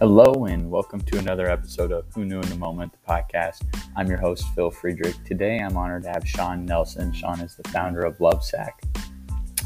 Hello, 0.00 0.46
and 0.46 0.70
welcome 0.70 1.02
to 1.02 1.18
another 1.18 1.50
episode 1.50 1.92
of 1.92 2.06
Who 2.14 2.24
Knew 2.24 2.40
in 2.40 2.48
the 2.48 2.56
Moment, 2.56 2.90
the 2.90 3.06
podcast. 3.06 3.66
I'm 3.94 4.06
your 4.06 4.16
host, 4.16 4.46
Phil 4.54 4.70
Friedrich. 4.70 5.22
Today, 5.26 5.58
I'm 5.58 5.76
honored 5.76 6.04
to 6.04 6.08
have 6.08 6.26
Sean 6.26 6.64
Nelson. 6.64 7.12
Sean 7.12 7.38
is 7.40 7.54
the 7.54 7.68
founder 7.68 8.00
of 8.00 8.16
Lovesac. 8.16 8.70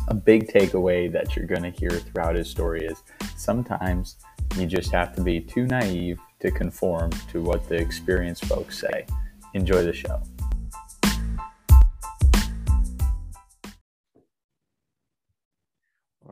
A 0.08 0.14
big 0.14 0.48
takeaway 0.48 1.10
that 1.12 1.36
you're 1.36 1.46
going 1.46 1.62
to 1.62 1.70
hear 1.70 1.90
throughout 1.90 2.34
his 2.34 2.50
story 2.50 2.84
is 2.84 3.04
sometimes 3.36 4.16
you 4.56 4.66
just 4.66 4.90
have 4.90 5.14
to 5.14 5.22
be 5.22 5.38
too 5.38 5.68
naive 5.68 6.18
to 6.40 6.50
conform 6.50 7.10
to 7.30 7.40
what 7.40 7.68
the 7.68 7.76
experienced 7.76 8.44
folks 8.46 8.80
say. 8.80 9.06
Enjoy 9.54 9.84
the 9.84 9.92
show. 9.92 10.20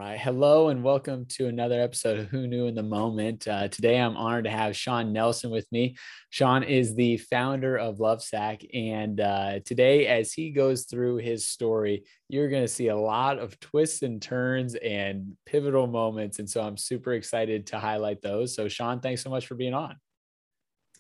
Right. 0.05 0.19
Hello 0.19 0.69
and 0.69 0.83
welcome 0.83 1.27
to 1.27 1.47
another 1.47 1.81
episode 1.81 2.19
of 2.19 2.27
Who 2.27 2.49
Knew 2.49 2.67
in 2.67 2.75
the 2.75 2.83
Moment. 2.83 3.47
Uh, 3.47 3.69
today, 3.69 4.01
I'm 4.01 4.17
honored 4.17 4.47
to 4.47 4.51
have 4.51 4.77
Sean 4.77 5.13
Nelson 5.13 5.49
with 5.49 5.71
me. 5.71 5.97
Sean 6.29 6.65
is 6.65 6.97
the 6.97 7.19
founder 7.19 7.77
of 7.77 7.99
Lovesac. 7.99 8.69
And 8.75 9.21
uh, 9.21 9.61
today, 9.65 10.09
as 10.09 10.33
he 10.33 10.51
goes 10.51 10.87
through 10.87 11.19
his 11.19 11.47
story, 11.47 12.03
you're 12.29 12.49
going 12.49 12.65
to 12.65 12.69
see 12.69 12.89
a 12.89 12.97
lot 12.97 13.39
of 13.39 13.61
twists 13.61 14.03
and 14.03 14.21
turns 14.21 14.75
and 14.75 15.37
pivotal 15.47 15.87
moments. 15.87 16.41
And 16.41 16.51
so 16.51 16.63
I'm 16.63 16.77
super 16.77 17.13
excited 17.13 17.69
to 17.69 17.79
highlight 17.79 18.23
those. 18.23 18.57
So, 18.57 18.67
Sean, 18.67 18.99
thanks 18.99 19.23
so 19.23 19.31
much 19.31 19.47
for 19.47 19.55
being 19.55 19.73
on. 19.73 19.95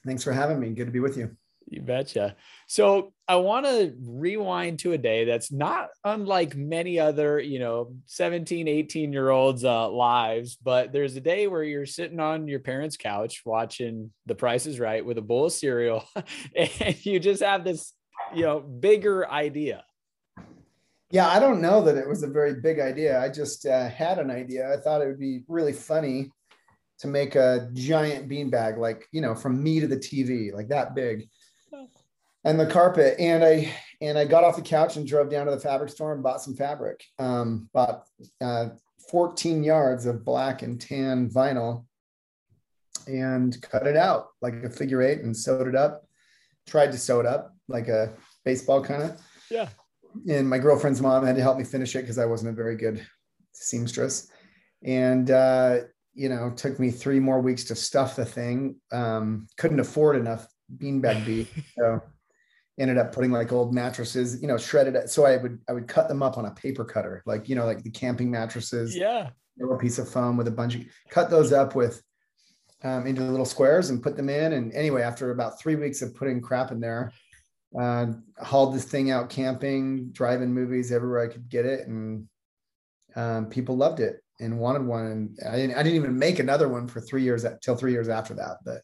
Thanks 0.06 0.22
for 0.22 0.32
having 0.32 0.60
me. 0.60 0.70
Good 0.70 0.86
to 0.86 0.92
be 0.92 1.00
with 1.00 1.16
you. 1.16 1.36
You 1.72 1.80
betcha. 1.80 2.36
So 2.66 3.14
I 3.26 3.36
want 3.36 3.64
to 3.64 3.94
rewind 4.06 4.80
to 4.80 4.92
a 4.92 4.98
day 4.98 5.24
that's 5.24 5.50
not 5.50 5.88
unlike 6.04 6.54
many 6.54 7.00
other, 7.00 7.40
you 7.40 7.58
know, 7.58 7.94
17, 8.04 8.68
18 8.68 9.10
year 9.10 9.30
olds' 9.30 9.64
uh, 9.64 9.88
lives, 9.88 10.54
but 10.62 10.92
there's 10.92 11.16
a 11.16 11.20
day 11.20 11.46
where 11.46 11.64
you're 11.64 11.86
sitting 11.86 12.20
on 12.20 12.46
your 12.46 12.60
parents' 12.60 12.98
couch 12.98 13.40
watching 13.46 14.12
The 14.26 14.34
Price 14.34 14.66
is 14.66 14.78
Right 14.78 15.02
with 15.02 15.16
a 15.16 15.22
bowl 15.22 15.46
of 15.46 15.52
cereal, 15.52 16.04
and 16.54 17.06
you 17.06 17.18
just 17.18 17.42
have 17.42 17.64
this, 17.64 17.94
you 18.34 18.42
know, 18.42 18.60
bigger 18.60 19.26
idea. 19.30 19.84
Yeah, 21.10 21.28
I 21.28 21.40
don't 21.40 21.62
know 21.62 21.82
that 21.84 21.96
it 21.96 22.06
was 22.06 22.22
a 22.22 22.28
very 22.28 22.60
big 22.60 22.80
idea. 22.80 23.18
I 23.18 23.30
just 23.30 23.64
uh, 23.64 23.88
had 23.88 24.18
an 24.18 24.30
idea. 24.30 24.70
I 24.70 24.76
thought 24.76 25.00
it 25.00 25.06
would 25.06 25.18
be 25.18 25.40
really 25.48 25.72
funny 25.72 26.30
to 26.98 27.08
make 27.08 27.34
a 27.34 27.70
giant 27.72 28.28
beanbag, 28.28 28.76
like, 28.76 29.08
you 29.10 29.22
know, 29.22 29.34
from 29.34 29.62
me 29.62 29.80
to 29.80 29.86
the 29.86 29.96
TV, 29.96 30.52
like 30.52 30.68
that 30.68 30.94
big 30.94 31.28
and 32.44 32.58
the 32.58 32.66
carpet. 32.66 33.16
And 33.18 33.44
I 33.44 33.72
and 34.00 34.18
I 34.18 34.24
got 34.24 34.44
off 34.44 34.56
the 34.56 34.62
couch 34.62 34.96
and 34.96 35.06
drove 35.06 35.30
down 35.30 35.46
to 35.46 35.52
the 35.52 35.60
fabric 35.60 35.90
store 35.90 36.12
and 36.12 36.22
bought 36.22 36.42
some 36.42 36.54
fabric. 36.54 37.04
Um, 37.18 37.68
bought 37.72 38.04
uh, 38.40 38.70
14 39.10 39.62
yards 39.62 40.06
of 40.06 40.24
black 40.24 40.62
and 40.62 40.80
tan 40.80 41.30
vinyl 41.30 41.84
and 43.06 43.60
cut 43.62 43.86
it 43.86 43.96
out 43.96 44.28
like 44.40 44.54
a 44.54 44.70
figure 44.70 45.02
eight 45.02 45.20
and 45.20 45.36
sewed 45.36 45.68
it 45.68 45.76
up. 45.76 46.04
Tried 46.66 46.92
to 46.92 46.98
sew 46.98 47.20
it 47.20 47.26
up 47.26 47.54
like 47.68 47.88
a 47.88 48.12
baseball 48.44 48.82
kind 48.82 49.02
of. 49.02 49.20
Yeah. 49.50 49.68
And 50.28 50.48
my 50.48 50.58
girlfriend's 50.58 51.00
mom 51.00 51.24
had 51.24 51.36
to 51.36 51.42
help 51.42 51.58
me 51.58 51.64
finish 51.64 51.96
it 51.96 52.02
because 52.02 52.18
I 52.18 52.26
wasn't 52.26 52.52
a 52.52 52.54
very 52.54 52.76
good 52.76 53.04
seamstress. 53.52 54.30
And 54.84 55.30
uh, 55.30 55.78
you 56.14 56.28
know, 56.28 56.50
took 56.50 56.78
me 56.78 56.90
three 56.90 57.20
more 57.20 57.40
weeks 57.40 57.64
to 57.64 57.74
stuff 57.74 58.16
the 58.16 58.24
thing. 58.24 58.76
Um, 58.90 59.46
couldn't 59.56 59.80
afford 59.80 60.16
enough 60.16 60.46
beanbag 60.78 61.24
bee. 61.24 61.46
So 61.76 62.02
ended 62.78 62.98
up 62.98 63.12
putting 63.12 63.30
like 63.30 63.52
old 63.52 63.74
mattresses, 63.74 64.40
you 64.40 64.48
know, 64.48 64.56
shredded. 64.56 65.08
So 65.10 65.24
I 65.24 65.36
would 65.36 65.60
I 65.68 65.72
would 65.72 65.88
cut 65.88 66.08
them 66.08 66.22
up 66.22 66.38
on 66.38 66.46
a 66.46 66.50
paper 66.50 66.84
cutter, 66.84 67.22
like 67.26 67.48
you 67.48 67.54
know, 67.54 67.66
like 67.66 67.82
the 67.82 67.90
camping 67.90 68.30
mattresses. 68.30 68.96
Yeah. 68.96 69.30
A 69.60 69.76
piece 69.76 69.98
of 69.98 70.08
foam 70.08 70.36
with 70.36 70.48
a 70.48 70.52
bunch 70.52 70.74
of 70.74 70.82
cut 71.10 71.30
those 71.30 71.52
up 71.52 71.74
with 71.74 72.02
um, 72.82 73.06
into 73.06 73.22
little 73.22 73.44
squares 73.44 73.90
and 73.90 74.02
put 74.02 74.16
them 74.16 74.28
in. 74.28 74.54
And 74.54 74.72
anyway, 74.72 75.02
after 75.02 75.30
about 75.30 75.60
three 75.60 75.76
weeks 75.76 76.00
of 76.00 76.14
putting 76.14 76.40
crap 76.40 76.72
in 76.72 76.80
there, 76.80 77.12
uh, 77.78 78.06
hauled 78.38 78.74
this 78.74 78.84
thing 78.84 79.10
out 79.10 79.28
camping, 79.28 80.10
driving 80.10 80.52
movies 80.52 80.90
everywhere 80.90 81.20
I 81.20 81.28
could 81.28 81.48
get 81.48 81.66
it, 81.66 81.86
and 81.86 82.26
um, 83.14 83.46
people 83.46 83.76
loved 83.76 84.00
it 84.00 84.24
and 84.40 84.58
wanted 84.58 84.84
one. 84.84 85.06
And 85.06 85.38
I 85.48 85.56
didn't, 85.56 85.76
I 85.76 85.82
didn't 85.82 85.96
even 85.96 86.18
make 86.18 86.38
another 86.38 86.68
one 86.68 86.88
for 86.88 87.00
three 87.00 87.22
years 87.22 87.44
till 87.62 87.76
three 87.76 87.92
years 87.92 88.08
after 88.08 88.34
that, 88.34 88.56
but 88.64 88.80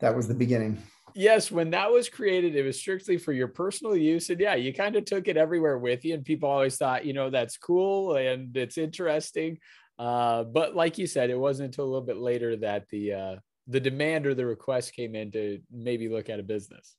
that 0.00 0.14
was 0.14 0.28
the 0.28 0.34
beginning 0.34 0.80
yes, 1.18 1.50
when 1.50 1.70
that 1.70 1.90
was 1.90 2.08
created, 2.08 2.54
it 2.54 2.62
was 2.62 2.78
strictly 2.78 3.18
for 3.18 3.32
your 3.32 3.48
personal 3.48 3.96
use. 3.96 4.30
And 4.30 4.40
yeah, 4.40 4.54
you 4.54 4.72
kind 4.72 4.94
of 4.94 5.04
took 5.04 5.26
it 5.26 5.36
everywhere 5.36 5.76
with 5.76 6.04
you. 6.04 6.14
And 6.14 6.24
people 6.24 6.48
always 6.48 6.76
thought, 6.76 7.04
you 7.04 7.12
know, 7.12 7.28
that's 7.28 7.56
cool 7.56 8.16
and 8.16 8.56
it's 8.56 8.78
interesting. 8.78 9.58
Uh, 9.98 10.44
but 10.44 10.76
like 10.76 10.96
you 10.96 11.08
said, 11.08 11.28
it 11.28 11.38
wasn't 11.38 11.66
until 11.66 11.84
a 11.84 11.90
little 11.90 12.06
bit 12.06 12.18
later 12.18 12.56
that 12.58 12.88
the 12.90 13.12
uh, 13.12 13.36
the 13.66 13.80
demand 13.80 14.26
or 14.26 14.34
the 14.34 14.46
request 14.46 14.94
came 14.94 15.16
in 15.16 15.32
to 15.32 15.60
maybe 15.72 16.08
look 16.08 16.30
at 16.30 16.38
a 16.38 16.44
business. 16.44 16.94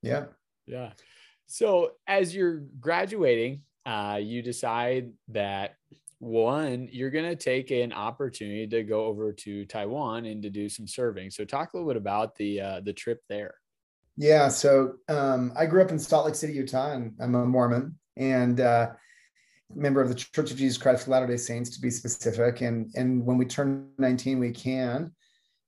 Yeah. 0.00 0.26
Yeah. 0.66 0.92
So 1.46 1.92
as 2.06 2.34
you're 2.34 2.62
graduating, 2.78 3.62
uh, 3.84 4.20
you 4.22 4.42
decide 4.42 5.10
that 5.28 5.74
one, 6.26 6.88
you're 6.90 7.10
going 7.10 7.28
to 7.28 7.36
take 7.36 7.70
an 7.70 7.92
opportunity 7.92 8.66
to 8.66 8.82
go 8.82 9.04
over 9.06 9.32
to 9.32 9.64
Taiwan 9.66 10.26
and 10.26 10.42
to 10.42 10.50
do 10.50 10.68
some 10.68 10.86
serving. 10.86 11.30
So 11.30 11.44
talk 11.44 11.72
a 11.72 11.76
little 11.76 11.88
bit 11.88 11.96
about 11.96 12.34
the 12.34 12.60
uh, 12.60 12.80
the 12.80 12.92
trip 12.92 13.22
there. 13.28 13.54
Yeah, 14.16 14.48
so 14.48 14.94
um, 15.08 15.52
I 15.56 15.66
grew 15.66 15.82
up 15.82 15.90
in 15.90 15.98
Salt 15.98 16.26
Lake 16.26 16.34
City, 16.34 16.54
Utah, 16.54 16.92
and 16.92 17.14
I'm 17.20 17.34
a 17.34 17.44
Mormon 17.44 17.98
and 18.16 18.60
uh, 18.60 18.90
member 19.74 20.00
of 20.00 20.08
the 20.08 20.14
Church 20.14 20.50
of 20.50 20.56
Jesus 20.56 20.78
Christ 20.78 21.02
of 21.02 21.08
Latter 21.08 21.26
Day 21.26 21.36
Saints, 21.36 21.70
to 21.70 21.80
be 21.80 21.90
specific. 21.90 22.60
And 22.62 22.90
and 22.96 23.24
when 23.24 23.38
we 23.38 23.44
turn 23.44 23.90
19, 23.98 24.38
we 24.38 24.52
can 24.52 25.12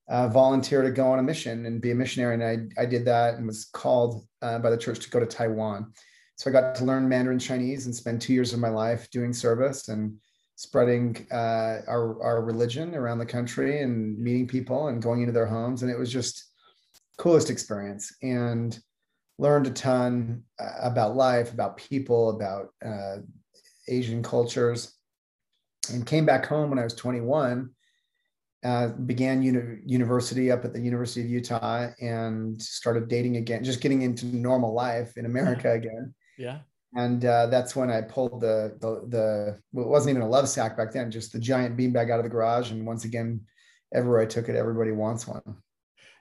uh, 0.09 0.29
volunteer 0.29 0.83
to 0.83 0.91
go 0.91 1.13
on 1.13 1.19
a 1.19 1.23
mission 1.23 1.67
and 1.67 1.81
be 1.81 1.91
a 1.91 1.95
missionary. 1.95 2.35
And 2.35 2.45
I 2.79 2.83
I 2.83 2.87
did 2.87 3.05
that 3.05 3.35
and 3.35 3.47
was 3.47 3.67
called 3.67 4.27
uh, 4.43 4.59
by 4.59 4.71
the 4.71 4.79
church 4.79 5.01
to 5.01 5.11
go 5.11 5.21
to 5.21 5.27
Taiwan. 5.27 5.93
So 6.37 6.49
I 6.49 6.53
got 6.53 6.75
to 6.77 6.85
learn 6.85 7.09
Mandarin 7.09 7.41
Chinese 7.41 7.87
and 7.87 7.95
spend 7.95 8.21
two 8.21 8.33
years 8.33 8.53
of 8.53 8.61
my 8.61 8.69
life 8.69 9.11
doing 9.11 9.33
service 9.33 9.89
and 9.89 10.15
spreading 10.59 11.25
uh, 11.31 11.83
our, 11.87 12.21
our 12.21 12.43
religion 12.43 12.97
around 12.97 13.19
the 13.19 13.25
country 13.25 13.81
and 13.81 14.19
meeting 14.19 14.45
people 14.45 14.89
and 14.89 15.01
going 15.01 15.21
into 15.21 15.33
their 15.33 15.47
homes. 15.47 15.85
And 15.85 15.91
it 15.91 15.97
was 15.97 16.13
just 16.13 16.51
coolest 17.17 17.49
experience 17.49 18.13
and 18.25 18.77
learned 19.39 19.69
a 19.69 19.71
ton 19.71 20.43
uh, 20.59 20.73
about 20.83 21.15
life, 21.15 21.53
about 21.53 21.77
people, 21.77 22.31
about 22.31 22.71
uh, 22.85 23.19
Asian 23.87 24.21
cultures 24.21 24.97
and 25.93 26.05
came 26.05 26.27
back 26.27 26.45
home 26.45 26.71
when 26.71 26.81
I 26.81 26.85
was 26.85 26.95
21. 26.95 27.71
Uh, 28.65 28.89
began 28.89 29.41
uni- 29.41 29.79
university 29.87 30.51
up 30.51 30.65
at 30.65 30.73
the 30.73 30.81
University 30.81 31.21
of 31.21 31.31
Utah 31.31 31.91
and 32.01 32.61
started 32.61 33.07
dating 33.07 33.37
again, 33.37 33.63
just 33.63 33.81
getting 33.81 34.03
into 34.03 34.27
normal 34.27 34.75
life 34.75 35.17
in 35.17 35.25
America 35.25 35.71
again. 35.71 36.13
Yeah 36.37 36.59
and 36.95 37.25
uh, 37.25 37.47
that's 37.47 37.77
when 37.77 37.91
I 37.91 38.01
pulled 38.01 38.41
the, 38.41 38.77
the 38.81 39.07
the 39.09 39.61
well, 39.73 39.87
it 39.87 39.89
wasn't 39.89 40.17
even 40.17 40.23
a 40.23 40.29
love 40.29 40.49
sack 40.49 40.77
back 40.77 40.93
then, 40.93 41.11
just 41.11 41.33
the 41.33 41.39
giant 41.39 41.77
beanbag 41.77 42.11
out 42.11 42.19
of 42.19 42.25
the 42.25 42.31
garage. 42.31 42.71
And 42.71 42.87
once 42.87 43.05
again, 43.05 43.41
everywhere 43.95 44.21
I 44.21 44.27
took 44.27 44.49
it, 44.49 44.57
everybody 44.57 44.93
wants 44.93 45.27
one. 45.27 45.43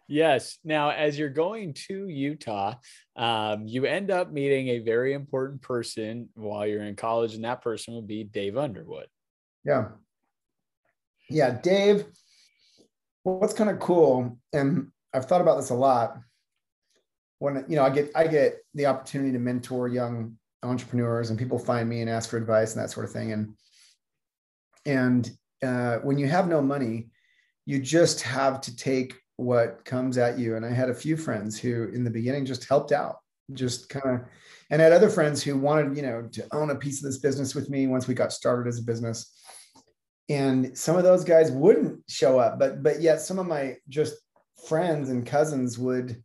Yes. 0.09 0.57
Now, 0.63 0.91
as 0.91 1.19
you're 1.19 1.29
going 1.29 1.73
to 1.87 2.07
Utah, 2.07 2.75
um, 3.17 3.67
you 3.67 3.85
end 3.85 4.09
up 4.09 4.31
meeting 4.31 4.69
a 4.69 4.79
very 4.79 5.13
important 5.13 5.61
person 5.61 6.29
while 6.33 6.65
you're 6.65 6.83
in 6.83 6.95
college, 6.95 7.33
and 7.33 7.43
that 7.43 7.61
person 7.61 7.95
would 7.95 8.07
be 8.07 8.23
Dave 8.23 8.57
Underwood. 8.57 9.07
Yeah. 9.65 9.89
Yeah, 11.29 11.59
Dave. 11.61 12.05
What's 13.23 13.53
kind 13.53 13.69
of 13.69 13.79
cool, 13.79 14.39
and 14.53 14.87
I've 15.13 15.25
thought 15.25 15.41
about 15.41 15.57
this 15.57 15.71
a 15.71 15.75
lot. 15.75 16.17
When 17.39 17.65
you 17.67 17.75
know, 17.75 17.83
I 17.83 17.89
get 17.89 18.11
I 18.15 18.27
get 18.27 18.59
the 18.73 18.85
opportunity 18.85 19.33
to 19.33 19.39
mentor 19.39 19.89
young 19.89 20.37
entrepreneurs 20.67 21.29
and 21.29 21.39
people 21.39 21.59
find 21.59 21.87
me 21.87 22.01
and 22.01 22.09
ask 22.09 22.29
for 22.29 22.37
advice 22.37 22.75
and 22.75 22.83
that 22.83 22.89
sort 22.89 23.05
of 23.05 23.11
thing. 23.11 23.31
And 23.31 23.53
and 24.85 25.31
uh, 25.63 25.97
when 25.97 26.17
you 26.17 26.27
have 26.27 26.47
no 26.47 26.61
money, 26.61 27.09
you 27.65 27.79
just 27.79 28.21
have 28.21 28.61
to 28.61 28.75
take 28.75 29.15
what 29.35 29.83
comes 29.85 30.17
at 30.17 30.39
you. 30.39 30.55
And 30.55 30.65
I 30.65 30.71
had 30.71 30.89
a 30.89 30.95
few 30.95 31.17
friends 31.17 31.59
who, 31.59 31.89
in 31.93 32.03
the 32.03 32.09
beginning, 32.09 32.45
just 32.45 32.67
helped 32.67 32.91
out, 32.91 33.17
just 33.53 33.89
kind 33.89 34.15
of, 34.15 34.21
and 34.69 34.81
I 34.81 34.85
had 34.85 34.93
other 34.93 35.09
friends 35.09 35.43
who 35.43 35.57
wanted, 35.57 35.95
you 35.95 36.03
know, 36.03 36.27
to 36.31 36.47
own 36.53 36.69
a 36.71 36.75
piece 36.75 37.03
of 37.03 37.09
this 37.09 37.19
business 37.19 37.53
with 37.53 37.69
me 37.69 37.87
once 37.87 38.07
we 38.07 38.13
got 38.13 38.33
started 38.33 38.67
as 38.67 38.79
a 38.79 38.83
business. 38.83 39.33
And 40.29 40.77
some 40.77 40.97
of 40.97 41.03
those 41.03 41.23
guys 41.23 41.51
wouldn't 41.51 42.01
show 42.09 42.39
up, 42.39 42.59
but 42.59 42.83
but 42.83 43.01
yet 43.01 43.21
some 43.21 43.39
of 43.39 43.47
my 43.47 43.77
just 43.87 44.15
friends 44.67 45.09
and 45.09 45.25
cousins 45.25 45.77
would 45.77 46.21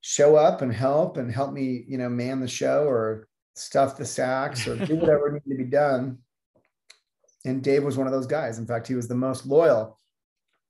show 0.00 0.36
up 0.36 0.62
and 0.62 0.72
help 0.72 1.16
and 1.16 1.30
help 1.30 1.52
me, 1.52 1.84
you 1.86 1.98
know, 1.98 2.08
man 2.08 2.40
the 2.40 2.48
show 2.48 2.84
or 2.84 3.28
stuff 3.54 3.96
the 3.96 4.04
sacks 4.04 4.66
or 4.66 4.76
do 4.76 4.96
whatever 5.00 5.30
needed 5.30 5.48
to 5.48 5.64
be 5.64 5.70
done. 5.70 6.18
And 7.44 7.62
Dave 7.62 7.84
was 7.84 7.96
one 7.96 8.06
of 8.06 8.12
those 8.12 8.26
guys. 8.26 8.58
In 8.58 8.66
fact, 8.66 8.86
he 8.86 8.94
was 8.94 9.08
the 9.08 9.14
most 9.14 9.46
loyal 9.46 9.98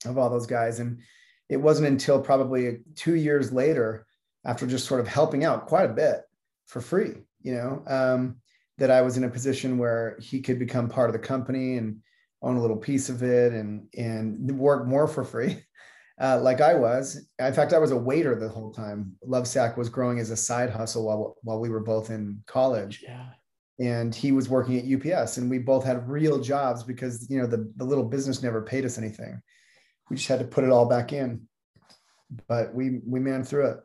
of 0.07 0.19
all 0.19 0.31
those 0.31 0.47
guys. 0.47 0.81
And 0.81 1.01
it 1.49 1.59
wasn't 1.59 1.89
until 1.89 2.21
probably 2.21 2.79
two 2.95 3.15
years 3.15 3.53
later, 3.53 4.07
after 4.45 4.67
just 4.67 4.87
sort 4.87 5.01
of 5.01 5.07
helping 5.07 5.45
out 5.45 5.67
quite 5.67 5.89
a 5.89 5.93
bit 5.93 6.23
for 6.67 6.81
free, 6.81 7.15
you 7.43 7.55
know, 7.55 7.83
um, 7.87 8.37
that 8.79 8.91
I 8.91 9.03
was 9.03 9.17
in 9.17 9.25
a 9.25 9.29
position 9.29 9.79
where 9.79 10.17
he 10.21 10.41
could 10.41 10.59
become 10.59 10.89
part 10.89 11.09
of 11.09 11.13
the 11.13 11.19
company 11.19 11.77
and 11.77 11.99
own 12.43 12.57
a 12.57 12.61
little 12.61 12.77
piece 12.77 13.09
of 13.09 13.23
it 13.23 13.53
and 13.53 13.87
and 13.97 14.51
work 14.59 14.87
more 14.87 15.07
for 15.07 15.25
free. 15.25 15.59
uh, 16.21 16.41
like 16.41 16.61
I 16.61 16.75
was. 16.75 17.27
In 17.39 17.53
fact, 17.53 17.73
I 17.73 17.79
was 17.79 17.91
a 17.91 17.97
waiter 17.97 18.39
the 18.39 18.49
whole 18.49 18.73
time. 18.73 19.13
Lovesac 19.27 19.77
was 19.77 19.89
growing 19.89 20.19
as 20.19 20.31
a 20.31 20.37
side 20.37 20.71
hustle 20.71 21.07
while 21.07 21.37
while 21.43 21.61
we 21.61 21.69
were 21.69 21.81
both 21.81 22.11
in 22.11 22.43
college. 22.47 23.03
Yeah. 23.03 23.27
And 23.81 24.15
he 24.15 24.33
was 24.33 24.49
working 24.49 24.79
at 24.79 24.85
UPS, 24.85 25.39
and 25.39 25.51
we 25.51 25.59
both 25.59 25.85
had 25.85 26.09
real 26.09 26.41
jobs 26.41 26.83
because 26.83 27.29
you 27.31 27.41
know 27.41 27.47
the 27.47 27.73
the 27.77 27.85
little 27.85 28.05
business 28.05 28.43
never 28.43 28.63
paid 28.63 28.85
us 28.85 28.99
anything. 28.99 29.41
We 30.11 30.17
just 30.17 30.29
had 30.29 30.41
to 30.41 30.45
put 30.45 30.65
it 30.65 30.71
all 30.71 30.87
back 30.87 31.13
in, 31.13 31.49
but 32.47 32.75
we 32.75 33.01
we 33.07 33.19
man 33.19 33.45
through 33.45 33.71
it. 33.71 33.81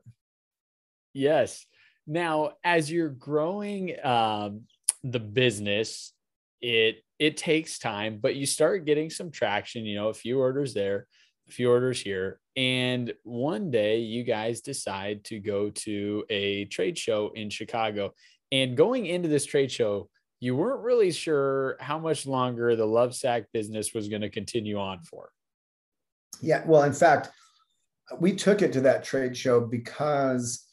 Yes. 1.14 1.66
Now, 2.06 2.52
as 2.64 2.92
you're 2.92 3.10
growing 3.10 3.96
um, 4.04 4.62
the 5.04 5.20
business, 5.20 6.14
it 6.62 7.04
it 7.20 7.38
takes 7.38 7.80
time, 7.80 8.20
but 8.22 8.36
you 8.36 8.46
start 8.46 8.86
getting 8.86 9.10
some 9.10 9.32
traction. 9.32 9.86
You 9.86 9.96
know, 9.96 10.10
a 10.10 10.14
few 10.14 10.40
orders 10.40 10.74
there, 10.74 11.08
a 11.48 11.52
few 11.52 11.70
orders 11.70 12.02
here, 12.02 12.40
and 12.56 13.14
one 13.24 13.72
day 13.72 14.00
you 14.00 14.24
guys 14.24 14.62
decide 14.62 15.24
to 15.26 15.40
go 15.40 15.70
to 15.70 16.26
a 16.30 16.66
trade 16.66 16.98
show 16.98 17.32
in 17.36 17.50
Chicago. 17.50 18.14
And 18.52 18.78
going 18.78 19.06
into 19.06 19.28
this 19.28 19.46
trade 19.46 19.72
show, 19.72 20.10
you 20.40 20.56
weren't 20.56 20.84
really 20.84 21.12
sure 21.12 21.78
how 21.80 22.00
much 22.00 22.26
longer 22.26 22.76
the 22.76 22.86
Lovesac 22.86 23.46
business 23.54 23.94
was 23.94 24.08
going 24.08 24.22
to 24.22 24.30
continue 24.30 24.78
on 24.78 25.02
for. 25.02 25.30
Yeah, 26.42 26.64
well, 26.66 26.84
in 26.84 26.94
fact, 26.94 27.30
we 28.20 28.34
took 28.34 28.62
it 28.62 28.72
to 28.74 28.82
that 28.82 29.04
trade 29.04 29.36
show 29.36 29.60
because 29.60 30.66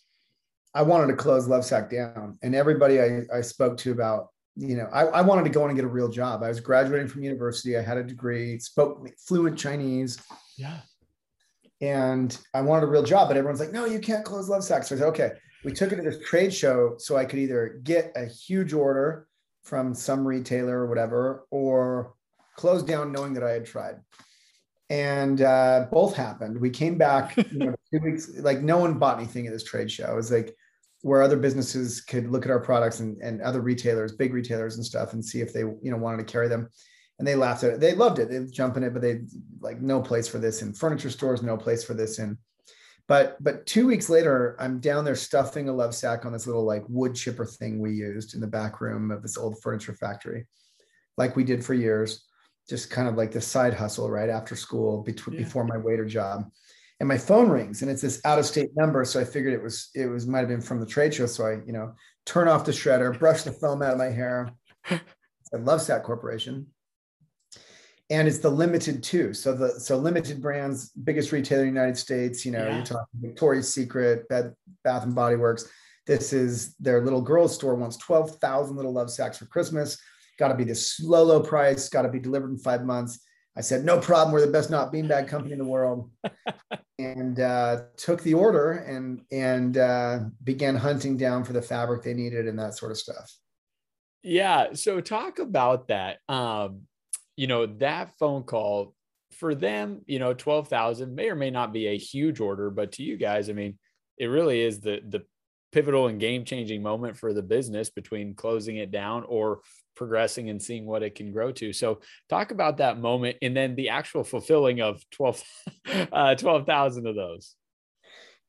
I 0.75 0.83
wanted 0.83 1.07
to 1.09 1.17
close 1.17 1.49
Lovesac 1.49 1.91
down, 1.91 2.39
and 2.43 2.55
everybody 2.55 3.01
I, 3.01 3.23
I 3.33 3.41
spoke 3.41 3.77
to 3.79 3.93
about, 3.93 4.29
you 4.57 4.77
know, 4.77 4.89
I, 4.93 5.07
I 5.07 5.21
wanted 5.23 5.45
to 5.45 5.51
go 5.51 5.65
in 5.65 5.71
and 5.71 5.77
get 5.77 5.85
a 5.85 5.89
real 5.89 6.09
job. 6.09 6.43
I 6.43 6.49
was 6.49 6.61
graduating 6.61 7.09
from 7.09 7.23
university. 7.23 7.77
I 7.77 7.83
had 7.83 7.97
a 7.97 8.05
degree, 8.05 8.59
spoke 8.59 9.09
fluent 9.19 9.59
Chinese. 9.59 10.19
Yeah. 10.57 10.81
And 11.81 12.37
I 12.55 12.61
wanted 12.63 12.85
a 12.85 12.91
real 12.91 13.03
job, 13.03 13.29
but 13.29 13.37
everyone's 13.37 13.61
like, 13.61 13.73
no, 13.73 13.85
you 13.85 13.99
can't 13.99 14.25
close 14.25 14.49
Lovesac. 14.49 14.85
So 14.85 14.95
I 14.95 14.99
said, 14.99 15.09
okay. 15.09 15.31
We 15.65 15.73
took 15.73 15.93
it 15.93 15.97
to 15.97 16.03
this 16.03 16.23
trade 16.29 16.53
show 16.53 16.95
so 16.99 17.17
I 17.17 17.25
could 17.25 17.39
either 17.39 17.81
get 17.83 18.13
a 18.17 18.27
huge 18.27 18.75
order 18.75 19.27
from 19.63 19.95
some 19.95 20.27
retailer 20.27 20.79
or 20.79 20.87
whatever, 20.87 21.47
or 21.51 22.15
close 22.57 22.83
down 22.83 23.13
knowing 23.13 23.33
that 23.33 23.43
I 23.43 23.53
had 23.53 23.65
tried 23.65 23.97
and 24.91 25.41
uh, 25.43 25.87
both 25.91 26.15
happened. 26.15 26.61
We 26.61 26.71
came 26.71 26.99
back 26.99 27.37
you 27.53 27.59
know, 27.59 27.75
two 27.93 28.01
weeks, 28.01 28.31
like 28.39 28.61
no 28.61 28.79
one 28.79 28.99
bought 28.99 29.19
anything 29.19 29.47
at 29.47 29.53
this 29.53 29.65
trade 29.65 29.91
show. 29.91 30.13
It 30.13 30.17
was 30.17 30.31
like 30.31 30.55
where 31.03 31.23
other 31.23 31.37
businesses 31.37 32.01
could 32.01 32.31
look 32.31 32.45
at 32.45 32.51
our 32.51 32.61
products 32.61 33.01
and, 33.01 33.21
and 33.23 33.43
other 33.43 33.61
retailers, 33.61 34.13
big 34.13 34.33
retailers 34.33 34.77
and 34.77 34.85
stuff, 34.85 35.13
and 35.13 35.25
see 35.25 35.41
if 35.41 35.53
they, 35.53 35.61
you 35.61 35.91
know, 35.91 35.97
wanted 35.97 36.19
to 36.19 36.33
carry 36.33 36.49
them. 36.49 36.69
And 37.19 37.29
they 37.29 37.37
laughed 37.37 37.63
at 37.63 37.75
it. 37.75 37.81
They 37.81 37.95
loved 37.95 38.19
it. 38.19 38.29
They 38.29 38.45
jump 38.47 38.77
in 38.77 38.83
it, 38.83 38.93
but 38.93 39.03
they 39.03 39.23
like 39.61 39.81
no 39.81 40.01
place 40.01 40.27
for 40.27 40.39
this 40.39 40.63
in 40.63 40.73
furniture 40.73 41.11
stores, 41.11 41.43
no 41.43 41.57
place 41.57 41.85
for 41.85 41.95
this 41.95 42.19
in. 42.19 42.39
But 43.07 43.43
but 43.43 43.67
two 43.67 43.87
weeks 43.87 44.09
later, 44.09 44.57
I'm 44.59 44.81
down 44.81 45.05
there 45.05 45.15
stuffing 45.15 45.69
a 45.69 45.73
love 45.73 45.95
sack 45.95 46.25
on 46.25 46.33
this 46.33 46.47
little 46.47 46.65
like 46.65 46.85
wood 46.89 47.15
chipper 47.15 47.45
thing 47.45 47.79
we 47.79 47.93
used 47.93 48.35
in 48.35 48.41
the 48.41 48.47
back 48.47 48.81
room 48.81 49.11
of 49.11 49.23
this 49.23 49.37
old 49.37 49.61
furniture 49.63 49.95
factory, 49.95 50.47
like 51.17 51.37
we 51.37 51.45
did 51.45 51.65
for 51.65 51.75
years, 51.75 52.25
just 52.69 52.91
kind 52.91 53.09
of 53.09 53.15
like 53.15 53.31
the 53.31 53.41
side 53.41 53.75
hustle 53.75 54.11
right 54.11 54.31
after 54.31 54.57
school 54.57 55.03
between 55.03 55.37
yeah. 55.37 55.45
before 55.45 55.65
my 55.65 55.77
waiter 55.77 56.07
job 56.07 56.51
and 57.01 57.09
my 57.09 57.19
phone 57.19 57.51
rings 57.51 57.83
and 57.83 57.91
it's 57.91 58.03
this 58.03 58.21
out 58.25 58.39
of 58.39 58.47
state 58.47 58.71
number 58.77 59.05
so 59.05 59.21
i 59.21 59.25
figured 59.25 59.53
it 59.53 59.63
was 59.63 59.91
it 59.95 60.07
was 60.07 60.27
might 60.27 60.41
have 60.41 60.49
been 60.49 60.61
from 60.61 60.81
the 60.81 60.87
trade 60.87 61.13
show 61.13 61.27
so 61.27 61.45
i 61.45 61.53
you 61.67 61.73
know 61.73 61.93
turn 62.25 62.49
off 62.49 62.65
the 62.65 62.73
shredder 62.73 63.19
brush 63.19 63.43
the 63.43 63.53
foam 63.53 63.83
out 63.83 63.93
of 63.93 63.99
my 63.99 64.11
hair 64.11 64.51
i 64.91 65.01
Lovesac 65.53 66.03
corporation 66.03 66.67
and 68.15 68.29
it's 68.29 68.39
the 68.39 68.51
Limited 68.51 69.03
Too 69.03 69.35
so 69.35 69.55
the 69.55 69.79
so 69.81 69.97
limited 69.97 70.41
brands 70.41 70.91
biggest 70.91 71.33
retailer 71.33 71.65
in 71.65 71.75
the 71.75 71.81
united 71.81 71.99
states 71.99 72.45
you 72.45 72.53
know 72.53 72.67
yeah. 72.67 72.77
you're 72.77 72.85
talking 72.85 73.21
victoria's 73.21 73.73
secret 73.73 74.29
bed 74.29 74.55
bath 74.83 75.03
and 75.03 75.15
body 75.15 75.37
works 75.37 75.69
this 76.07 76.33
is 76.33 76.75
their 76.77 77.03
little 77.03 77.23
girls 77.23 77.55
store 77.55 77.75
wants 77.75 77.97
12000 77.97 78.77
little 78.77 78.93
love 78.93 79.11
sacks 79.11 79.39
for 79.39 79.47
christmas 79.47 79.99
got 80.39 80.49
to 80.49 80.55
be 80.55 80.65
this 80.65 81.01
low 81.01 81.23
low 81.23 81.41
price 81.41 81.89
got 81.89 82.03
to 82.03 82.09
be 82.09 82.19
delivered 82.19 82.51
in 82.51 82.59
five 82.59 82.85
months 82.85 83.21
I 83.57 83.61
said, 83.61 83.85
no 83.85 84.01
problem. 84.01 84.33
We're 84.33 84.45
the 84.45 84.51
best 84.51 84.69
not 84.69 84.93
beanbag 84.93 85.29
company 85.29 85.53
in 85.53 85.59
the 85.59 85.65
world. 85.65 86.11
and 86.99 87.39
uh, 87.39 87.83
took 87.97 88.23
the 88.23 88.35
order 88.35 88.73
and 88.73 89.23
and 89.31 89.79
uh, 89.79 90.21
began 90.43 90.77
hunting 90.77 91.17
down 91.17 91.45
for 91.45 91.53
the 91.53 91.63
fabric 91.63 92.03
they 92.03 92.15
needed 92.15 92.49
and 92.49 92.59
that 92.59 92.77
sort 92.77 92.91
of 92.91 92.99
stuff. 92.99 93.33
Yeah. 94.23 94.73
So 94.75 95.01
talk 95.01 95.39
about 95.39 95.89
that. 95.89 96.19
Um, 96.29 96.83
you 97.37 97.47
know, 97.47 97.67
that 97.67 98.17
phone 98.19 98.43
call 98.43 98.95
for 99.33 99.55
them, 99.55 100.03
you 100.07 100.19
know, 100.19 100.35
12,000 100.35 101.15
may 101.15 101.29
or 101.29 101.35
may 101.35 101.51
not 101.51 101.73
be 101.73 101.89
a 101.89 101.99
huge 101.99 102.41
order, 102.41 102.71
but 102.71 102.93
to 102.93 103.03
you 103.03 103.17
guys, 103.17 103.51
I 103.51 103.53
mean, 103.53 103.79
it 104.19 104.27
really 104.27 104.61
is 104.61 104.81
the 104.81 105.01
the 105.09 105.23
pivotal 105.73 106.07
and 106.07 106.21
game 106.21 106.45
changing 106.45 106.81
moment 106.81 107.17
for 107.17 107.33
the 107.33 107.43
business 107.43 107.91
between 107.91 108.35
closing 108.35 108.77
it 108.77 108.93
down 108.93 109.25
or 109.25 109.61
progressing 109.97 110.49
and 110.49 110.63
seeing 110.63 110.87
what 110.87 111.03
it 111.03 111.17
can 111.17 111.33
grow 111.33 111.51
to. 111.51 111.73
So 111.73 112.01
talk 112.29 112.53
about 112.53 112.77
that 112.77 113.01
moment 113.01 113.39
and 113.43 113.57
then 113.57 113.75
the 113.75 113.89
actual 113.89 114.23
fulfilling 114.23 114.81
of 114.81 115.03
12 115.11 115.43
uh, 116.13 116.37
12,000 116.37 117.07
of 117.09 117.17
those. 117.17 117.57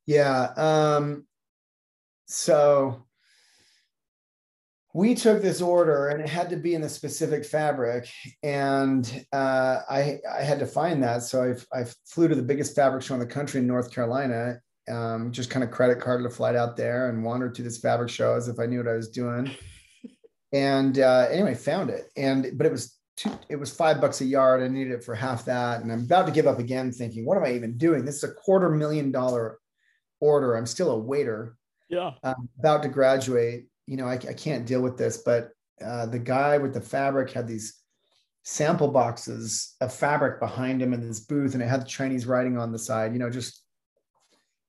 Yeah. 0.06 0.52
Um, 0.56 1.26
so 2.28 3.06
we 4.96 5.14
took 5.14 5.42
this 5.42 5.62
order 5.62 6.08
and 6.08 6.22
it 6.22 6.30
had 6.30 6.50
to 6.50 6.56
be 6.56 6.74
in 6.74 6.80
the 6.80 6.88
specific 6.88 7.44
fabric 7.44 8.08
and 8.44 9.26
uh, 9.34 9.80
I, 9.90 10.20
I 10.32 10.42
had 10.42 10.58
to 10.60 10.66
find 10.66 11.04
that. 11.04 11.22
So 11.24 11.58
I, 11.74 11.82
I 11.82 11.86
flew 12.06 12.30
to 12.30 12.36
the 12.36 12.42
biggest 12.42 12.78
fabric 12.78 13.04
show 13.04 13.14
in 13.14 13.20
the 13.20 13.26
country 13.26 13.60
in 13.60 13.68
North 13.68 13.92
Carolina, 13.92 14.62
um, 14.90 15.34
just 15.34 15.50
kind 15.50 15.66
of 15.66 15.72
credit 15.72 16.00
carded 16.00 16.26
a 16.26 16.30
flight 16.30 16.56
out 16.56 16.78
there 16.78 17.10
and 17.10 17.26
wandered 17.26 17.56
to 17.56 17.62
this 17.62 17.78
fabric 17.78 18.10
show 18.10 18.36
as 18.36 18.48
if 18.48 18.58
I 18.58 18.68
knew 18.68 18.78
what 18.78 18.88
I 18.88 18.96
was 18.96 19.10
doing 19.10 19.52
and 20.54 21.00
uh, 21.00 21.28
anyway, 21.30 21.56
found 21.56 21.90
it. 21.90 22.06
And 22.16 22.58
but 22.58 22.66
it 22.66 22.72
was 22.72 22.98
two, 23.18 23.38
it 23.50 23.58
was 23.58 23.76
five 23.76 24.00
bucks 24.00 24.22
a 24.22 24.26
yard. 24.26 24.64
I 24.64 24.70
needed 24.70 24.94
it 24.94 25.04
for 25.04 25.14
half 25.14 25.44
that, 25.46 25.82
and 25.82 25.92
I'm 25.92 26.06
about 26.06 26.28
to 26.28 26.32
give 26.32 26.48
up 26.48 26.60
again, 26.60 26.94
thinking, 26.94 27.26
what 27.26 27.38
am 27.38 27.44
I 27.44 27.52
even 27.52 27.78
doing? 27.78 28.06
This 28.06 28.24
is 28.24 28.24
a 28.24 28.34
quarter 28.34 28.70
million 28.70 29.12
dollar 29.12 29.60
order. 30.22 30.56
I'm 30.56 30.66
still 30.66 30.92
a 30.92 30.98
waiter. 30.98 31.58
Yeah, 31.90 32.12
I'm 32.24 32.48
about 32.58 32.84
to 32.84 32.90
graduate. 32.90 33.66
You 33.88 33.98
know, 33.98 34.06
I, 34.06 34.14
I 34.14 34.34
can't 34.34 34.66
deal 34.66 34.82
with 34.82 34.98
this. 34.98 35.18
But 35.26 35.52
uh, 35.84 36.08
the 36.08 36.20
guy 36.20 36.58
with 36.58 36.74
the 36.74 36.82
fabric 36.82 37.32
had 37.32 37.48
these 37.48 37.80
sample 38.44 38.88
boxes 38.88 39.76
of 39.82 39.94
fabric 39.94 40.40
behind 40.40 40.82
him 40.82 40.94
in 40.94 41.06
this 41.06 41.20
booth, 41.20 41.54
and 41.54 41.64
it 41.64 41.68
had 41.68 41.82
the 41.82 41.86
Chinese 41.86 42.26
writing 42.26 42.58
on 42.58 42.72
the 42.72 42.80
side. 42.80 43.14
You 43.14 43.20
know, 43.20 43.30
just 43.30 43.62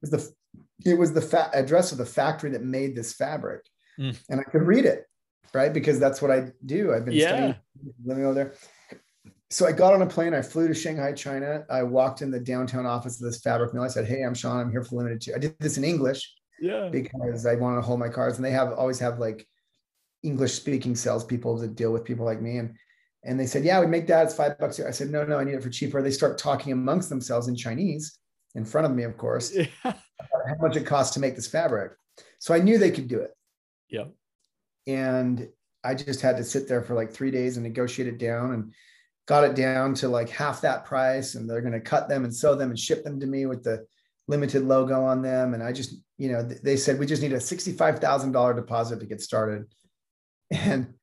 it 0.03 0.11
was 0.11 0.11
the 0.11 0.91
it 0.91 0.99
was 0.99 1.13
the 1.13 1.23
fa- 1.23 1.51
address 1.55 1.93
of 1.93 1.99
the 1.99 2.07
factory 2.07 2.51
that 2.51 2.63
made 2.63 2.95
this 2.95 3.15
fabric, 3.15 3.65
mm. 3.99 4.17
and 4.29 4.41
I 4.41 4.45
could 4.45 4.63
read 4.63 4.85
it 4.85 5.07
right? 5.57 5.73
Because 5.73 5.99
that's 5.99 6.21
what 6.23 6.31
I 6.31 6.53
do. 6.65 6.93
I've 6.95 7.05
been 7.05 7.15
yeah. 7.15 7.29
studying 7.29 7.55
living 8.05 8.25
over 8.25 8.35
there. 8.35 8.55
So 9.49 9.67
I 9.67 9.73
got 9.73 9.95
on 9.95 10.03
a 10.03 10.07
plane. 10.07 10.35
I 10.35 10.43
flew 10.43 10.69
to 10.69 10.75
Shanghai, 10.75 11.13
China. 11.13 11.65
I 11.71 11.83
walked 11.83 12.21
in 12.21 12.31
the 12.31 12.41
downtown 12.41 12.85
office 12.85 13.21
of 13.21 13.27
this 13.27 13.41
fabric 13.41 13.73
mill. 13.73 13.85
I 13.85 13.89
said, 13.89 14.07
"Hey, 14.07 14.23
I'm 14.23 14.35
Sean. 14.35 14.59
I'm 14.59 14.71
here 14.71 14.83
for 14.83 14.97
Limited 14.97 15.21
Too. 15.21 15.35
I 15.35 15.39
did 15.39 15.57
this 15.61 15.79
in 15.79 15.85
English, 15.85 16.35
yeah, 16.61 16.89
because 16.91 17.47
I 17.47 17.55
wanted 17.55 17.77
to 17.77 17.83
hold 17.83 18.01
my 18.01 18.09
cards. 18.09 18.37
And 18.37 18.45
they 18.45 18.51
have 18.51 18.73
always 18.73 18.99
have 18.99 19.19
like 19.19 19.47
English 20.23 20.55
speaking 20.55 20.95
salespeople 20.95 21.59
that 21.59 21.75
deal 21.75 21.93
with 21.93 22.05
people 22.05 22.25
like 22.25 22.41
me. 22.41 22.59
And 22.59 22.75
and 23.25 23.39
they 23.39 23.47
said, 23.47 23.65
"Yeah, 23.65 23.81
we 23.81 23.87
make 23.87 24.07
that. 24.09 24.25
It's 24.27 24.35
five 24.35 24.59
bucks." 24.59 24.81
I 24.81 24.91
said, 24.91 25.11
"No, 25.11 25.25
no, 25.25 25.39
I 25.39 25.45
need 25.45 25.55
it 25.55 25.63
for 25.63 25.71
cheaper." 25.71 26.03
They 26.03 26.11
start 26.11 26.39
talking 26.39 26.73
amongst 26.73 27.09
themselves 27.09 27.49
in 27.49 27.57
Chinese 27.57 28.19
in 28.55 28.65
front 28.65 28.87
of 28.87 28.93
me, 28.93 29.03
of 29.03 29.17
course, 29.17 29.55
yeah. 29.55 29.67
how 29.83 29.95
much 30.61 30.77
it 30.77 30.87
costs 30.87 31.15
to 31.15 31.21
make 31.21 31.35
this 31.37 31.49
fabric. 31.49 31.93
So 32.39 32.55
I 32.55 32.59
knew 32.59 32.79
they 32.79 32.91
could 32.91 33.09
do 33.09 33.21
it. 33.21 33.33
Yeah 33.89 34.05
and 34.87 35.49
I 35.85 35.95
just 35.95 36.21
had 36.21 36.37
to 36.37 36.45
sit 36.45 36.69
there 36.69 36.83
for 36.83 36.95
like 36.95 37.13
three 37.13 37.31
days 37.31 37.57
and 37.57 37.65
negotiate 37.65 38.09
it 38.09 38.19
down 38.19 38.55
and 38.55 38.73
got 39.27 39.45
it 39.45 39.55
down 39.55 39.95
to 39.95 40.09
like 40.09 40.29
half 40.29 40.61
that 40.61 40.85
price. 40.85 41.35
And 41.35 41.49
they're 41.49 41.61
going 41.61 41.73
to 41.73 41.81
cut 41.81 42.09
them 42.09 42.25
and 42.25 42.35
sew 42.35 42.55
them 42.55 42.71
and 42.71 42.79
ship 42.79 43.05
them 43.05 43.21
to 43.21 43.27
me 43.27 43.47
with 43.47 43.63
the 43.63 43.85
limited 44.29 44.65
logo 44.65 45.05
on 45.05 45.23
them. 45.23 45.55
And 45.55 45.63
I 45.63 45.73
just, 45.73 45.95
you 46.19 46.33
know, 46.33 46.43
they 46.43 46.77
said 46.77 46.99
we 46.99 47.07
just 47.07 47.23
need 47.23 47.33
a 47.33 47.39
$65,000 47.39 48.57
deposit 48.57 49.01
to 49.01 49.07
get 49.07 49.21
started. 49.21 49.65
And 50.51 50.95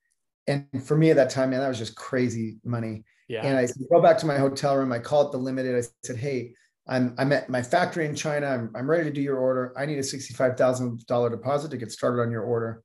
and 0.48 0.68
for 0.86 0.96
me 0.98 1.10
at 1.10 1.16
that 1.18 1.30
time, 1.30 1.50
man, 1.50 1.60
that 1.60 1.68
was 1.68 1.78
just 1.78 1.96
crazy 1.96 2.58
money. 2.64 3.04
Yeah. 3.28 3.46
And 3.46 3.58
I 3.58 3.68
go 3.92 4.02
back 4.02 4.18
to 4.20 4.26
my 4.26 4.38
hotel 4.38 4.76
room. 4.76 4.92
I 4.92 5.00
called 5.00 5.32
the 5.34 5.38
limited. 5.38 5.76
I 5.76 5.88
said, 6.06 6.18
hey, 6.18 6.54
I'm 6.88 7.16
I'm 7.18 7.32
at 7.32 7.50
my 7.50 7.62
factory 7.62 8.06
in 8.06 8.16
China. 8.16 8.48
I'm, 8.48 8.72
I'm 8.76 8.90
ready 8.90 9.06
to 9.06 9.12
do 9.12 9.22
your 9.22 9.38
order. 9.38 9.74
I 9.78 9.86
need 9.86 9.98
a 9.98 10.02
$65,000 10.02 11.32
deposit 11.32 11.72
to 11.72 11.78
get 11.78 11.92
started 11.92 12.22
on 12.22 12.32
your 12.32 12.44
order. 12.44 12.84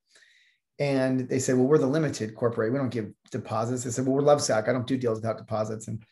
And 0.78 1.28
they 1.28 1.40
said, 1.40 1.56
well, 1.56 1.66
we're 1.66 1.78
the 1.78 1.86
limited 1.86 2.36
corporate. 2.36 2.72
We 2.72 2.78
don't 2.78 2.90
give 2.90 3.10
deposits. 3.32 3.82
They 3.82 3.90
said, 3.90 4.06
well, 4.06 4.14
we're 4.14 4.22
Lovesac. 4.22 4.68
I 4.68 4.72
don't 4.72 4.86
do 4.86 4.96
deals 4.96 5.18
without 5.18 5.38
deposits. 5.38 5.88
And 5.88 6.02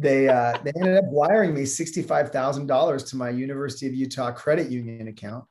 they 0.00 0.28
uh, 0.28 0.56
they 0.64 0.72
ended 0.76 0.96
up 0.96 1.04
wiring 1.06 1.54
me 1.54 1.62
$65,000 1.62 3.08
to 3.10 3.16
my 3.16 3.30
University 3.30 3.86
of 3.86 3.94
Utah 3.94 4.32
credit 4.32 4.70
union 4.70 5.08
account. 5.08 5.44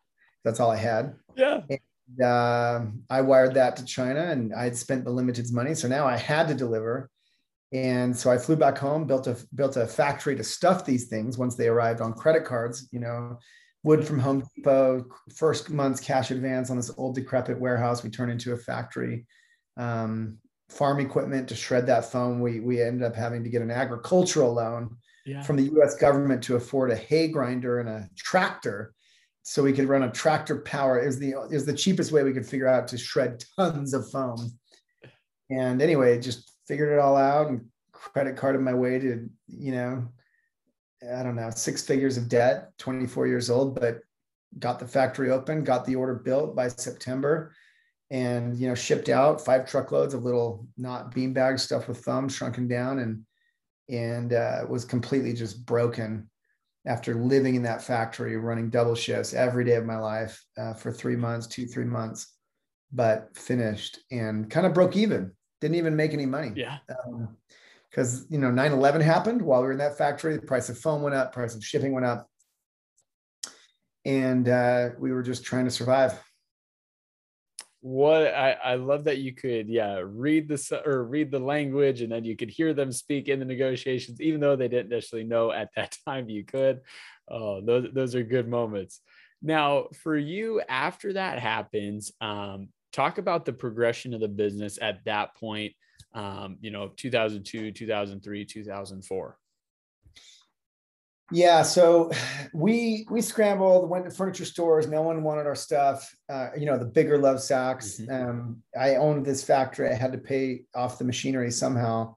That's 0.44 0.60
all 0.60 0.72
I 0.72 0.78
had. 0.78 1.16
Yeah. 1.36 1.62
And, 1.70 2.24
uh, 2.24 2.86
I 3.10 3.22
wired 3.22 3.54
that 3.54 3.76
to 3.78 3.86
China 3.86 4.22
and 4.22 4.54
I 4.54 4.64
had 4.64 4.76
spent 4.76 5.06
the 5.06 5.12
limited's 5.12 5.52
money. 5.52 5.76
So 5.76 5.88
now 5.88 6.08
I 6.08 6.18
had 6.18 6.48
to 6.48 6.56
deliver. 6.56 7.10
And 7.72 8.18
so 8.18 8.32
I 8.32 8.38
flew 8.40 8.56
back 8.56 8.78
home, 8.78 9.06
built 9.06 9.28
a 9.28 9.38
built 9.54 9.78
a 9.78 9.86
factory 9.86 10.36
to 10.36 10.44
stuff 10.44 10.86
these 10.86 11.08
things 11.08 11.38
once 11.38 11.56
they 11.56 11.68
arrived 11.68 12.02
on 12.02 12.14
credit 12.14 12.44
cards. 12.44 12.90
You 12.92 13.00
know, 13.00 13.38
wood 13.84 14.06
from 14.06 14.18
Home 14.18 14.44
Depot, 14.56 15.06
first 15.36 15.70
month's 15.70 16.02
cash 16.02 16.32
advance 16.32 16.72
on 16.72 16.78
this 16.78 16.92
old 16.98 17.14
decrepit 17.14 17.60
warehouse. 17.60 18.04
We 18.04 18.10
turned 18.10 18.32
into 18.32 18.54
a 18.54 18.58
factory. 18.58 19.28
Um, 19.78 20.40
farm 20.70 21.00
equipment 21.00 21.48
to 21.50 21.56
shred 21.56 21.86
that 21.88 22.12
foam. 22.12 22.40
We 22.40 22.60
we 22.60 22.82
ended 22.82 23.04
up 23.04 23.16
having 23.16 23.44
to 23.44 23.50
get 23.50 23.62
an 23.62 23.72
agricultural 23.72 24.54
loan 24.54 24.96
yeah. 25.26 25.42
from 25.42 25.58
the 25.58 25.64
U.S. 25.64 25.96
government 25.96 26.44
to 26.44 26.56
afford 26.56 26.92
a 26.92 26.96
hay 26.96 27.28
grinder 27.28 27.80
and 27.80 27.90
a 27.90 28.10
tractor, 28.16 28.94
so 29.44 29.64
we 29.64 29.74
could 29.74 29.90
run 29.90 30.04
a 30.04 30.12
tractor 30.12 30.60
power. 30.60 31.00
Is 31.00 31.20
the 31.20 31.36
is 31.52 31.66
the 31.66 31.74
cheapest 31.74 32.12
way 32.12 32.24
we 32.24 32.34
could 32.34 32.46
figure 32.46 32.68
out 32.68 32.88
to 32.90 32.98
shred 32.98 33.44
tons 33.58 33.94
of 33.94 34.10
foam. 34.10 34.52
And 35.50 35.82
anyway, 35.82 36.20
just 36.20 36.52
figured 36.68 36.94
it 36.94 37.00
all 37.00 37.18
out 37.18 37.48
and 37.48 37.66
credit 37.92 38.38
carded 38.38 38.62
my 38.62 38.74
way 38.74 39.00
to 39.00 39.28
you 39.48 39.72
know, 39.72 40.08
I 41.12 41.24
don't 41.24 41.36
know, 41.36 41.50
six 41.50 41.84
figures 41.84 42.18
of 42.18 42.30
debt. 42.30 42.72
Twenty 42.78 43.08
four 43.08 43.28
years 43.28 43.50
old, 43.50 43.80
but 43.80 44.02
got 44.60 44.80
the 44.80 44.88
factory 44.88 45.32
open, 45.32 45.64
got 45.64 45.86
the 45.86 45.96
order 45.96 46.16
built 46.16 46.56
by 46.56 46.68
September 46.68 47.54
and 48.12 48.58
you 48.58 48.68
know 48.68 48.76
shipped 48.76 49.10
out 49.10 49.44
five 49.44 49.70
truckloads 49.70 50.14
of 50.14 50.24
little 50.24 50.68
not 50.78 51.14
bean 51.14 51.34
bags 51.34 51.62
stuffed 51.64 51.88
with 51.88 52.04
thumbs 52.04 52.36
shrunken 52.36 52.68
down 52.68 53.00
and 53.00 53.24
and 53.90 54.34
uh, 54.34 54.62
was 54.68 54.86
completely 54.86 55.34
just 55.34 55.66
broken 55.66 56.30
after 56.86 57.16
living 57.16 57.56
in 57.56 57.64
that 57.64 57.84
factory 57.84 58.38
running 58.38 58.70
double 58.70 58.96
shifts 58.96 59.34
every 59.34 59.64
day 59.64 59.76
of 59.76 59.86
my 59.86 59.98
life 59.98 60.44
uh, 60.58 60.74
for 60.74 60.92
three 60.92 61.16
months 61.16 61.48
two 61.48 61.66
three 61.66 61.86
months 61.86 62.40
but 62.92 63.36
finished 63.36 64.00
and 64.12 64.50
kind 64.50 64.66
of 64.66 64.74
broke 64.74 64.96
even. 64.96 65.32
Didn't 65.62 65.76
even 65.76 65.96
make 65.96 66.14
any 66.14 66.26
money. 66.26 66.52
Yeah. 66.56 66.78
Because 67.90 68.22
um, 68.22 68.28
you 68.30 68.40
know 68.40 68.50
9-11 68.50 69.02
happened 69.02 69.42
while 69.42 69.62
we 69.62 69.68
were 69.68 69.74
in 69.74 69.78
that 69.80 69.98
factory. 69.98 70.36
The 70.36 70.42
price 70.42 70.70
of 70.70 70.78
foam 70.78 71.02
went 71.02 71.16
up 71.16 71.34
price 71.34 71.56
of 71.56 71.64
shipping 71.64 71.94
went 71.94 72.06
up. 72.06 72.28
And 74.06 74.48
uh, 74.48 74.90
we 74.98 75.12
were 75.12 75.22
just 75.22 75.44
trying 75.44 75.66
to 75.66 75.72
survive 75.72 76.20
what 77.82 78.34
I, 78.34 78.58
I 78.64 78.76
love 78.76 79.06
that 79.06 79.20
you 79.20 79.34
could 79.34 79.70
yeah 79.70 80.02
read 80.04 80.50
the 80.50 80.82
or 80.86 81.04
read 81.04 81.32
the 81.32 81.40
language 81.40 82.02
and 82.02 82.12
then 82.12 82.26
you 82.26 82.36
could 82.36 82.50
hear 82.50 82.74
them 82.74 82.92
speak 82.92 83.30
in 83.30 83.40
the 83.40 83.46
negotiations 83.46 84.20
even 84.20 84.42
though 84.42 84.56
they 84.56 84.68
didn't 84.68 84.90
necessarily 84.90 85.28
know 85.28 85.52
at 85.52 85.70
that 85.76 85.98
time 86.06 86.30
you 86.30 86.44
could. 86.44 86.82
Oh 87.30 87.62
those, 87.62 87.88
those 87.94 88.16
are 88.16 88.24
good 88.24 88.48
moments. 88.48 89.02
Now 89.42 89.88
for 90.04 90.18
you 90.18 90.62
after 90.68 91.14
that 91.14 91.40
happens 91.40 92.12
um, 92.20 92.70
talk 92.92 93.18
about 93.18 93.46
the 93.46 93.54
progression 93.54 94.14
of 94.14 94.20
the 94.20 94.28
business 94.28 94.78
at 94.82 95.06
that 95.06 95.36
point 95.36 95.74
um, 96.14 96.58
you 96.60 96.72
know 96.72 96.92
2002 96.98 97.72
2003 97.72 98.46
2004 98.46 99.39
yeah, 101.32 101.62
so 101.62 102.12
we 102.54 103.06
we 103.10 103.22
scrambled, 103.22 103.90
went 103.90 104.06
to 104.06 104.12
furniture 104.12 104.46
stores. 104.46 104.88
No 104.88 105.02
one 105.02 105.24
wanted 105.24 105.48
our 105.48 105.56
stuff. 105.56 106.14
Uh, 106.30 106.50
you 106.58 106.66
know, 106.66 106.78
the 106.78 106.86
bigger 106.86 107.18
Lovesacs. 107.18 108.00
Mm-hmm. 108.00 108.30
Um, 108.30 108.64
I 108.80 108.96
owned 108.96 109.26
this 109.26 109.44
factory. 109.44 109.90
I 109.90 109.96
had 109.96 110.12
to 110.12 110.18
pay 110.18 110.64
off 110.76 110.98
the 110.98 111.06
machinery 111.06 111.52
somehow. 111.52 112.16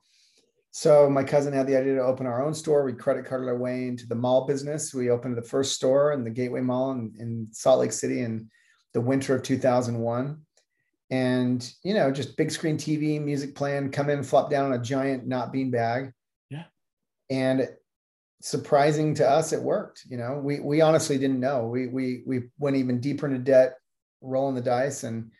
So 0.74 1.08
my 1.10 1.22
cousin 1.22 1.52
had 1.52 1.66
the 1.66 1.76
idea 1.76 1.96
to 1.96 2.02
open 2.02 2.26
our 2.26 2.42
own 2.42 2.54
store. 2.54 2.84
We 2.84 2.94
credit 2.94 3.26
carded 3.26 3.46
our 3.46 3.58
way 3.58 3.88
into 3.88 4.06
the 4.06 4.14
mall 4.14 4.46
business. 4.46 4.94
We 4.94 5.10
opened 5.10 5.36
the 5.36 5.42
first 5.42 5.74
store 5.74 6.12
in 6.12 6.24
the 6.24 6.30
Gateway 6.30 6.62
Mall 6.62 6.92
in, 6.92 7.12
in 7.18 7.48
Salt 7.52 7.80
Lake 7.80 7.92
City 7.92 8.22
in 8.22 8.48
the 8.94 9.00
winter 9.00 9.34
of 9.34 9.42
2001. 9.42 10.40
And 11.10 11.74
you 11.84 11.92
know, 11.92 12.10
just 12.10 12.38
big 12.38 12.50
screen 12.50 12.78
TV, 12.78 13.22
music 13.22 13.54
playing. 13.54 13.90
Come 13.90 14.08
in, 14.08 14.22
flop 14.22 14.50
down 14.50 14.72
on 14.72 14.72
a 14.72 14.82
giant 14.82 15.26
not 15.26 15.52
bean 15.52 15.70
bag. 15.70 16.12
Yeah. 16.48 16.64
And 17.28 17.68
surprising 18.42 19.14
to 19.14 19.28
us, 19.28 19.52
it 19.52 19.62
worked. 19.62 20.02
You 20.08 20.18
know, 20.18 20.40
we 20.42 20.60
we 20.60 20.80
honestly 20.80 21.18
didn't 21.18 21.40
know. 21.40 21.66
We 21.66 21.86
we 21.86 22.22
we 22.26 22.42
went 22.58 22.76
even 22.76 23.00
deeper 23.00 23.26
into 23.26 23.38
debt, 23.38 23.76
rolling 24.20 24.54
the 24.54 24.60
dice, 24.60 25.04
and 25.04 25.30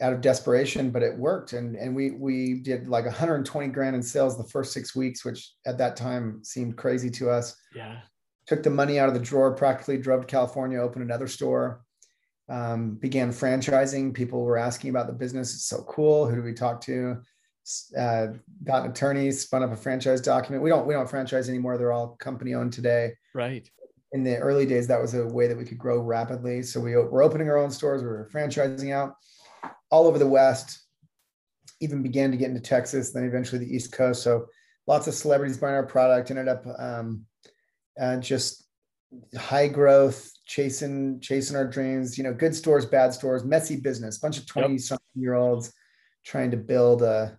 out 0.00 0.12
of 0.12 0.20
desperation, 0.20 0.90
but 0.90 1.02
it 1.02 1.16
worked. 1.16 1.52
And 1.52 1.76
and 1.76 1.94
we 1.94 2.12
we 2.12 2.54
did 2.54 2.88
like 2.88 3.04
120 3.04 3.68
grand 3.68 3.96
in 3.96 4.02
sales 4.02 4.38
the 4.38 4.44
first 4.44 4.72
six 4.72 4.94
weeks, 4.94 5.24
which 5.24 5.52
at 5.66 5.78
that 5.78 5.96
time 5.96 6.40
seemed 6.42 6.76
crazy 6.76 7.10
to 7.10 7.30
us. 7.30 7.56
Yeah. 7.74 8.00
Took 8.46 8.62
the 8.62 8.70
money 8.70 8.98
out 8.98 9.08
of 9.08 9.14
the 9.14 9.20
drawer, 9.20 9.52
practically 9.54 9.98
drove 9.98 10.22
to 10.22 10.26
California, 10.26 10.78
opened 10.78 11.04
another 11.04 11.28
store. 11.28 11.82
Um, 12.48 12.94
began 12.94 13.30
franchising. 13.30 14.14
People 14.14 14.42
were 14.42 14.56
asking 14.56 14.88
about 14.88 15.06
the 15.06 15.12
business. 15.12 15.52
It's 15.52 15.66
so 15.66 15.82
cool. 15.82 16.26
Who 16.26 16.36
do 16.36 16.42
we 16.42 16.54
talk 16.54 16.80
to? 16.82 17.18
Uh, 17.96 18.28
got 18.64 18.84
an 18.84 18.90
attorney, 18.90 19.30
spun 19.30 19.62
up 19.62 19.72
a 19.72 19.76
franchise 19.76 20.20
document. 20.20 20.62
We 20.62 20.70
don't 20.70 20.86
we 20.86 20.94
don't 20.94 21.08
franchise 21.08 21.48
anymore. 21.48 21.76
They're 21.76 21.92
all 21.92 22.16
company 22.16 22.54
owned 22.54 22.72
today. 22.72 23.12
Right. 23.34 23.68
In 24.12 24.24
the 24.24 24.38
early 24.38 24.64
days, 24.64 24.86
that 24.86 25.00
was 25.00 25.14
a 25.14 25.26
way 25.26 25.48
that 25.48 25.56
we 25.56 25.64
could 25.64 25.78
grow 25.78 26.00
rapidly. 26.00 26.62
So 26.62 26.80
we 26.80 26.96
were 26.96 27.22
opening 27.22 27.48
our 27.50 27.58
own 27.58 27.70
stores. 27.70 28.02
We 28.02 28.08
were 28.08 28.30
franchising 28.32 28.92
out 28.92 29.14
all 29.90 30.06
over 30.06 30.18
the 30.18 30.26
West. 30.26 30.80
Even 31.80 32.02
began 32.02 32.30
to 32.30 32.36
get 32.36 32.48
into 32.48 32.60
Texas, 32.60 33.12
then 33.12 33.24
eventually 33.24 33.64
the 33.64 33.74
East 33.74 33.92
Coast. 33.92 34.22
So 34.22 34.46
lots 34.86 35.06
of 35.06 35.14
celebrities 35.14 35.58
buying 35.58 35.74
our 35.74 35.86
product. 35.86 36.30
Ended 36.30 36.48
up 36.48 36.64
um, 36.78 37.26
uh, 38.00 38.16
just 38.16 38.66
high 39.36 39.68
growth, 39.68 40.32
chasing 40.46 41.20
chasing 41.20 41.56
our 41.56 41.66
dreams. 41.66 42.16
You 42.16 42.24
know, 42.24 42.32
good 42.32 42.54
stores, 42.54 42.86
bad 42.86 43.12
stores, 43.12 43.44
messy 43.44 43.76
business. 43.76 44.18
Bunch 44.18 44.38
of 44.38 44.46
twenty 44.46 44.74
yep. 44.74 44.80
something 44.80 45.22
year 45.22 45.34
olds 45.34 45.72
trying 46.24 46.50
to 46.50 46.56
build 46.56 47.02
a 47.02 47.38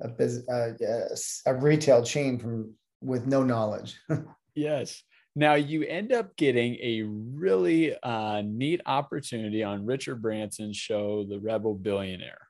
a 0.00 0.08
business, 0.08 1.42
uh, 1.46 1.50
a 1.50 1.54
retail 1.54 2.02
chain 2.02 2.38
from 2.38 2.74
with 3.00 3.26
no 3.26 3.42
knowledge. 3.42 3.98
yes. 4.54 5.02
Now 5.36 5.54
you 5.54 5.84
end 5.84 6.12
up 6.12 6.36
getting 6.36 6.74
a 6.82 7.02
really 7.02 7.94
uh, 8.02 8.42
neat 8.44 8.80
opportunity 8.86 9.62
on 9.62 9.86
Richard 9.86 10.20
Branson's 10.20 10.76
show, 10.76 11.24
The 11.28 11.38
Rebel 11.38 11.74
Billionaire. 11.74 12.48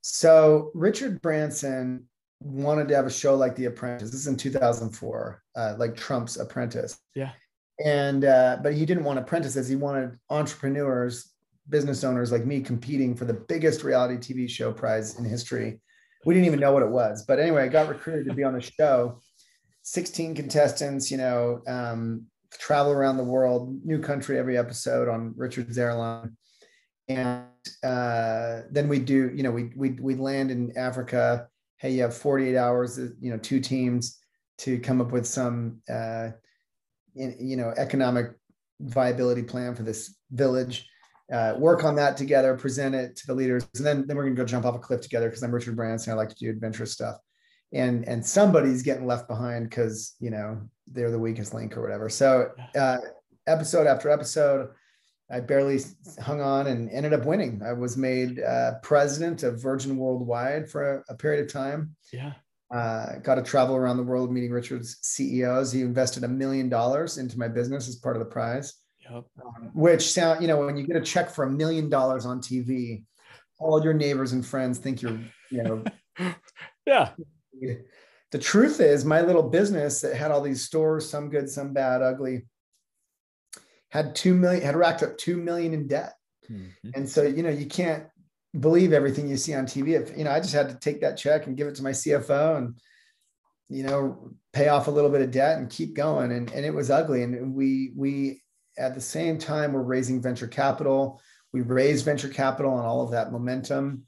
So 0.00 0.70
Richard 0.74 1.20
Branson 1.20 2.08
wanted 2.40 2.88
to 2.88 2.96
have 2.96 3.06
a 3.06 3.10
show 3.10 3.34
like 3.34 3.54
The 3.54 3.66
Apprentice. 3.66 4.10
This 4.10 4.20
is 4.20 4.26
in 4.28 4.36
2004, 4.36 5.42
uh, 5.56 5.74
like 5.78 5.94
Trump's 5.94 6.38
Apprentice. 6.38 6.98
Yeah. 7.14 7.32
And 7.84 8.24
uh, 8.24 8.58
but 8.62 8.74
he 8.74 8.86
didn't 8.86 9.04
want 9.04 9.18
apprentices. 9.18 9.68
He 9.68 9.76
wanted 9.76 10.18
entrepreneurs 10.28 11.32
business 11.70 12.04
owners 12.04 12.32
like 12.32 12.44
me 12.44 12.60
competing 12.60 13.14
for 13.14 13.24
the 13.24 13.34
biggest 13.34 13.82
reality 13.84 14.16
TV 14.16 14.48
show 14.48 14.72
prize 14.72 15.18
in 15.18 15.24
history. 15.24 15.80
We 16.26 16.34
didn't 16.34 16.46
even 16.46 16.60
know 16.60 16.72
what 16.72 16.82
it 16.82 16.90
was. 16.90 17.24
But 17.26 17.38
anyway, 17.38 17.62
I 17.62 17.68
got 17.68 17.88
recruited 17.88 18.26
to 18.26 18.34
be 18.34 18.44
on 18.44 18.54
the 18.54 18.60
show. 18.60 19.20
16 19.82 20.34
contestants, 20.34 21.10
you 21.10 21.16
know, 21.16 21.62
um, 21.66 22.26
travel 22.52 22.92
around 22.92 23.16
the 23.16 23.24
world, 23.24 23.78
new 23.84 24.00
country 24.00 24.38
every 24.38 24.58
episode 24.58 25.08
on 25.08 25.32
Richard's 25.36 25.78
airline. 25.78 26.36
And 27.08 27.46
uh, 27.82 28.62
then 28.70 28.88
we 28.88 28.98
do, 28.98 29.30
you 29.34 29.42
know, 29.42 29.50
we 29.50 29.72
we 29.74 29.90
we 29.90 30.14
land 30.14 30.50
in 30.50 30.76
Africa. 30.76 31.48
Hey, 31.78 31.92
you 31.92 32.02
have 32.02 32.16
48 32.16 32.56
hours, 32.56 32.98
uh, 32.98 33.08
you 33.20 33.30
know, 33.30 33.38
two 33.38 33.58
teams 33.58 34.18
to 34.58 34.78
come 34.78 35.00
up 35.00 35.10
with 35.10 35.26
some, 35.26 35.80
uh, 35.90 36.28
you 37.14 37.56
know, 37.56 37.72
economic 37.76 38.32
viability 38.80 39.42
plan 39.42 39.74
for 39.74 39.82
this 39.82 40.14
village 40.30 40.89
uh, 41.32 41.54
work 41.58 41.84
on 41.84 41.94
that 41.96 42.16
together, 42.16 42.56
present 42.56 42.94
it 42.94 43.16
to 43.16 43.26
the 43.26 43.34
leaders, 43.34 43.66
and 43.76 43.86
then 43.86 44.06
then 44.06 44.16
we're 44.16 44.24
gonna 44.24 44.34
go 44.34 44.44
jump 44.44 44.64
off 44.64 44.74
a 44.74 44.78
cliff 44.78 45.00
together 45.00 45.28
because 45.28 45.42
I'm 45.42 45.52
Richard 45.52 45.76
Branson. 45.76 46.12
I 46.12 46.16
like 46.16 46.28
to 46.30 46.34
do 46.34 46.50
adventurous 46.50 46.92
stuff, 46.92 47.16
and 47.72 48.06
and 48.08 48.24
somebody's 48.24 48.82
getting 48.82 49.06
left 49.06 49.28
behind 49.28 49.68
because 49.68 50.14
you 50.18 50.30
know 50.30 50.60
they're 50.86 51.10
the 51.10 51.18
weakest 51.18 51.54
link 51.54 51.76
or 51.76 51.82
whatever. 51.82 52.08
So 52.08 52.50
uh, 52.76 52.98
episode 53.46 53.86
after 53.86 54.10
episode, 54.10 54.70
I 55.30 55.40
barely 55.40 55.80
hung 56.20 56.40
on 56.40 56.66
and 56.66 56.90
ended 56.90 57.12
up 57.12 57.24
winning. 57.24 57.62
I 57.64 57.72
was 57.72 57.96
made 57.96 58.40
uh, 58.40 58.74
president 58.82 59.42
of 59.44 59.62
Virgin 59.62 59.96
Worldwide 59.96 60.68
for 60.68 60.98
a, 61.08 61.12
a 61.12 61.16
period 61.16 61.44
of 61.44 61.52
time. 61.52 61.94
Yeah. 62.12 62.32
Uh, 62.74 63.18
got 63.18 63.34
to 63.34 63.42
travel 63.42 63.74
around 63.74 63.96
the 63.96 64.02
world 64.02 64.32
meeting 64.32 64.50
Richard's 64.50 64.98
CEOs. 65.02 65.72
He 65.72 65.80
invested 65.80 66.22
a 66.22 66.28
million 66.28 66.68
dollars 66.68 67.18
into 67.18 67.38
my 67.38 67.48
business 67.48 67.88
as 67.88 67.96
part 67.96 68.16
of 68.16 68.20
the 68.20 68.30
prize. 68.30 68.74
Yep. 69.10 69.24
Um, 69.44 69.70
which 69.74 70.12
sound, 70.12 70.40
you 70.40 70.48
know, 70.48 70.64
when 70.64 70.76
you 70.76 70.86
get 70.86 70.96
a 70.96 71.00
check 71.00 71.30
for 71.30 71.44
a 71.44 71.50
million 71.50 71.88
dollars 71.88 72.26
on 72.26 72.40
TV, 72.40 73.02
all 73.58 73.82
your 73.82 73.94
neighbors 73.94 74.32
and 74.32 74.44
friends 74.44 74.78
think 74.78 75.02
you're, 75.02 75.18
you 75.50 75.62
know, 75.62 75.84
yeah. 76.86 77.10
The 78.30 78.38
truth 78.38 78.80
is, 78.80 79.04
my 79.04 79.20
little 79.22 79.42
business 79.42 80.00
that 80.02 80.16
had 80.16 80.30
all 80.30 80.40
these 80.40 80.64
stores, 80.64 81.08
some 81.08 81.30
good, 81.30 81.48
some 81.48 81.72
bad, 81.72 82.00
ugly, 82.00 82.46
had 83.90 84.14
two 84.14 84.34
million, 84.34 84.62
had 84.62 84.76
racked 84.76 85.02
up 85.02 85.18
two 85.18 85.36
million 85.36 85.74
in 85.74 85.88
debt. 85.88 86.14
Mm-hmm. 86.50 86.90
And 86.94 87.08
so, 87.08 87.22
you 87.22 87.42
know, 87.42 87.50
you 87.50 87.66
can't 87.66 88.04
believe 88.58 88.92
everything 88.92 89.28
you 89.28 89.36
see 89.36 89.54
on 89.54 89.66
TV. 89.66 90.00
If, 90.00 90.16
you 90.16 90.24
know, 90.24 90.30
I 90.30 90.40
just 90.40 90.54
had 90.54 90.68
to 90.68 90.76
take 90.76 91.00
that 91.00 91.16
check 91.16 91.46
and 91.46 91.56
give 91.56 91.66
it 91.66 91.74
to 91.76 91.82
my 91.82 91.90
CFO 91.90 92.56
and, 92.58 92.78
you 93.68 93.82
know, 93.82 94.30
pay 94.52 94.68
off 94.68 94.86
a 94.86 94.92
little 94.92 95.10
bit 95.10 95.22
of 95.22 95.30
debt 95.30 95.58
and 95.58 95.68
keep 95.68 95.94
going. 95.94 96.32
And, 96.32 96.50
and 96.52 96.64
it 96.64 96.74
was 96.74 96.90
ugly. 96.90 97.24
And 97.24 97.54
we, 97.54 97.92
we 97.96 98.42
at 98.80 98.94
the 98.94 99.00
same 99.00 99.38
time, 99.38 99.72
we're 99.72 99.82
raising 99.82 100.20
venture 100.22 100.46
capital. 100.48 101.20
We 101.52 101.60
raised 101.62 102.04
venture 102.04 102.28
capital 102.28 102.76
and 102.78 102.86
all 102.86 103.02
of 103.02 103.10
that 103.12 103.32
momentum. 103.32 104.04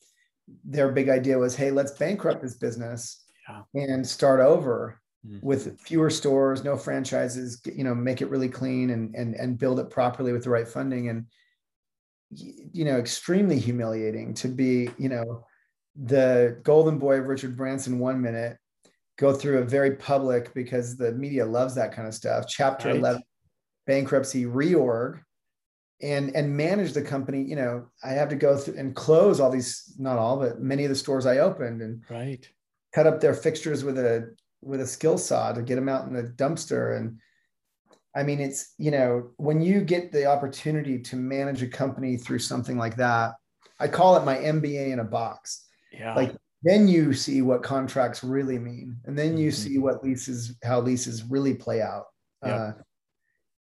their 0.64 0.90
big 0.90 1.08
idea 1.08 1.38
was, 1.38 1.54
hey, 1.54 1.70
let's 1.70 1.92
bankrupt 1.92 2.42
this 2.42 2.56
business 2.56 3.24
Yeah. 3.48 3.62
and 3.74 4.06
start 4.06 4.40
over 4.40 5.00
Mhm. 5.24 5.40
with 5.42 5.78
fewer 5.80 6.10
stores, 6.10 6.64
no 6.64 6.76
franchises, 6.76 7.60
you 7.64 7.84
know, 7.84 7.94
make 7.94 8.20
it 8.20 8.28
really 8.28 8.48
clean 8.48 8.90
and 8.90 9.14
and 9.14 9.34
and 9.36 9.56
build 9.56 9.78
it 9.78 9.88
properly 9.88 10.32
with 10.32 10.42
the 10.44 10.50
right 10.50 10.66
funding. 10.68 11.08
And 11.08 11.26
you 12.30 12.84
know, 12.84 12.98
extremely 12.98 13.58
humiliating 13.58 14.34
to 14.34 14.48
be, 14.48 14.90
you 14.98 15.08
know, 15.08 15.44
the 15.94 16.58
golden 16.64 16.98
boy 16.98 17.20
of 17.20 17.28
Richard 17.28 17.56
Branson 17.56 17.98
one 17.98 18.20
minute, 18.20 18.56
go 19.16 19.32
through 19.32 19.58
a 19.58 19.64
very 19.64 19.96
public 19.96 20.52
because 20.54 20.96
the 20.96 21.12
media 21.12 21.44
loves 21.46 21.74
that 21.76 21.92
kind 21.92 22.08
of 22.08 22.14
stuff. 22.14 22.46
Chapter 22.48 22.88
Right. 22.88 22.96
11 22.96 23.22
bankruptcy 23.86 24.44
reorg 24.44 25.20
and 26.00 26.34
and 26.34 26.56
manage 26.56 26.92
the 26.92 27.02
company 27.02 27.42
you 27.42 27.56
know 27.56 27.86
i 28.04 28.10
have 28.10 28.28
to 28.28 28.36
go 28.36 28.56
through 28.56 28.76
and 28.76 28.94
close 28.96 29.40
all 29.40 29.50
these 29.50 29.94
not 29.98 30.18
all 30.18 30.36
but 30.38 30.60
many 30.60 30.84
of 30.84 30.88
the 30.88 30.94
stores 30.96 31.26
i 31.26 31.38
opened 31.38 31.80
and 31.82 32.02
Right. 32.10 32.48
cut 32.94 33.06
up 33.06 33.20
their 33.20 33.34
fixtures 33.34 33.84
with 33.84 33.98
a 33.98 34.34
with 34.62 34.80
a 34.80 34.86
skill 34.86 35.18
saw 35.18 35.52
to 35.52 35.62
get 35.62 35.74
them 35.76 35.88
out 35.88 36.06
in 36.06 36.12
the 36.14 36.22
dumpster 36.24 36.96
and 36.96 37.18
i 38.14 38.22
mean 38.22 38.40
it's 38.40 38.74
you 38.78 38.90
know 38.90 39.30
when 39.36 39.60
you 39.60 39.80
get 39.80 40.12
the 40.12 40.26
opportunity 40.26 40.98
to 41.00 41.16
manage 41.16 41.62
a 41.62 41.68
company 41.68 42.16
through 42.16 42.38
something 42.38 42.76
like 42.78 42.96
that 42.96 43.32
i 43.80 43.88
call 43.88 44.16
it 44.16 44.24
my 44.24 44.36
mba 44.36 44.92
in 44.92 45.00
a 45.00 45.04
box 45.04 45.66
Yeah. 45.92 46.14
like 46.14 46.36
then 46.64 46.86
you 46.86 47.12
see 47.12 47.42
what 47.42 47.64
contracts 47.64 48.22
really 48.22 48.58
mean 48.58 48.96
and 49.04 49.18
then 49.18 49.36
you 49.36 49.50
Mhm. 49.50 49.54
see 49.54 49.78
what 49.78 50.04
leases 50.04 50.54
how 50.62 50.80
leases 50.80 51.24
really 51.24 51.54
play 51.54 51.80
out 51.82 52.06
Yep. 52.44 52.60
uh, 52.60 52.72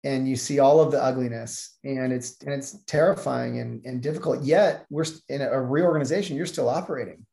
and 0.04 0.28
you 0.28 0.36
see 0.36 0.60
all 0.60 0.80
of 0.80 0.92
the 0.92 1.02
ugliness 1.02 1.78
and 1.84 2.12
it's 2.12 2.42
and 2.42 2.54
it's 2.54 2.84
terrifying 2.86 3.60
and, 3.60 3.86
and 3.86 4.02
difficult 4.02 4.44
yet 4.44 4.86
we're 4.90 5.06
in 5.30 5.42
a 5.42 5.62
reorganization 5.62 6.36
you're 6.36 6.46
still 6.46 6.70
operating. 6.70 7.26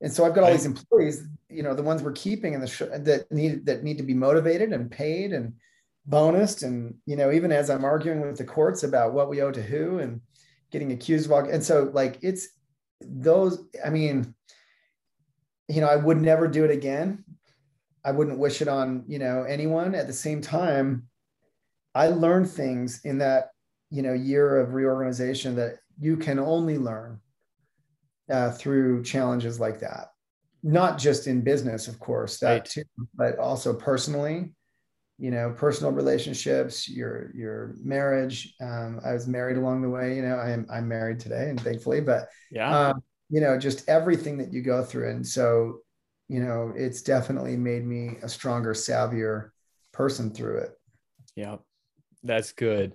And 0.00 0.12
so 0.12 0.24
i've 0.24 0.34
got 0.34 0.44
all 0.44 0.50
these 0.50 0.66
employees 0.66 1.24
you 1.48 1.62
know 1.62 1.74
the 1.74 1.82
ones 1.82 2.02
we're 2.02 2.12
keeping 2.12 2.54
and 2.54 2.62
the 2.62 2.66
sh- 2.66 2.82
that 2.92 3.30
need 3.30 3.66
that 3.66 3.84
need 3.84 3.98
to 3.98 4.02
be 4.02 4.14
motivated 4.14 4.72
and 4.72 4.90
paid 4.90 5.32
and 5.32 5.54
bonused. 6.08 6.64
And 6.64 6.96
you 7.06 7.14
know 7.14 7.30
even 7.30 7.52
as 7.52 7.70
i'm 7.70 7.84
arguing 7.84 8.20
with 8.20 8.36
the 8.36 8.44
courts 8.44 8.82
about 8.82 9.12
what 9.12 9.28
we 9.28 9.40
owe 9.40 9.52
to 9.52 9.62
who 9.62 9.98
and 9.98 10.20
getting 10.72 10.92
accused 10.92 11.26
of 11.26 11.32
all 11.32 11.48
and 11.48 11.62
so 11.62 11.90
like 11.92 12.18
it's 12.22 12.48
those 13.00 13.64
i 13.84 13.90
mean 13.90 14.34
you 15.68 15.80
know 15.80 15.86
i 15.86 15.96
would 15.96 16.20
never 16.20 16.48
do 16.48 16.64
it 16.64 16.70
again. 16.70 17.24
I 18.04 18.10
wouldn't 18.10 18.38
wish 18.38 18.60
it 18.60 18.66
on 18.66 19.04
you 19.06 19.20
know 19.20 19.44
anyone. 19.44 19.94
At 19.94 20.08
the 20.08 20.12
same 20.12 20.40
time 20.40 21.06
i 21.94 22.08
learned 22.08 22.48
things 22.48 23.00
in 23.04 23.18
that 23.18 23.50
you 23.90 24.02
know 24.02 24.12
year 24.12 24.58
of 24.58 24.74
reorganization 24.74 25.54
that 25.56 25.78
you 25.98 26.16
can 26.16 26.38
only 26.38 26.78
learn 26.78 27.20
uh, 28.30 28.50
through 28.50 29.02
challenges 29.02 29.60
like 29.60 29.80
that 29.80 30.12
not 30.62 30.98
just 30.98 31.26
in 31.26 31.42
business 31.42 31.88
of 31.88 31.98
course 31.98 32.38
that 32.38 32.52
Right. 32.52 32.64
too 32.64 32.84
but 33.14 33.38
also 33.38 33.74
personally 33.74 34.52
you 35.18 35.30
know 35.30 35.54
personal 35.56 35.92
relationships 35.92 36.88
your 36.88 37.30
your 37.34 37.74
marriage 37.82 38.54
um, 38.60 39.00
i 39.04 39.12
was 39.12 39.26
married 39.26 39.56
along 39.56 39.82
the 39.82 39.90
way 39.90 40.16
you 40.16 40.22
know 40.22 40.36
i'm 40.36 40.66
i'm 40.70 40.88
married 40.88 41.20
today 41.20 41.50
and 41.50 41.60
thankfully 41.60 42.00
but 42.00 42.28
yeah. 42.50 42.88
um, 42.90 43.02
you 43.32 43.40
know, 43.40 43.58
just 43.58 43.88
everything 43.88 44.36
that 44.36 44.52
you 44.52 44.60
go 44.60 44.84
through. 44.84 45.08
And 45.08 45.26
so, 45.26 45.78
you 46.28 46.44
know, 46.44 46.74
it's 46.76 47.00
definitely 47.00 47.56
made 47.56 47.84
me 47.84 48.18
a 48.22 48.28
stronger, 48.28 48.74
savvier 48.74 49.48
person 49.90 50.30
through 50.30 50.58
it. 50.58 50.72
Yep. 51.36 51.62
That's 52.24 52.52
good. 52.52 52.92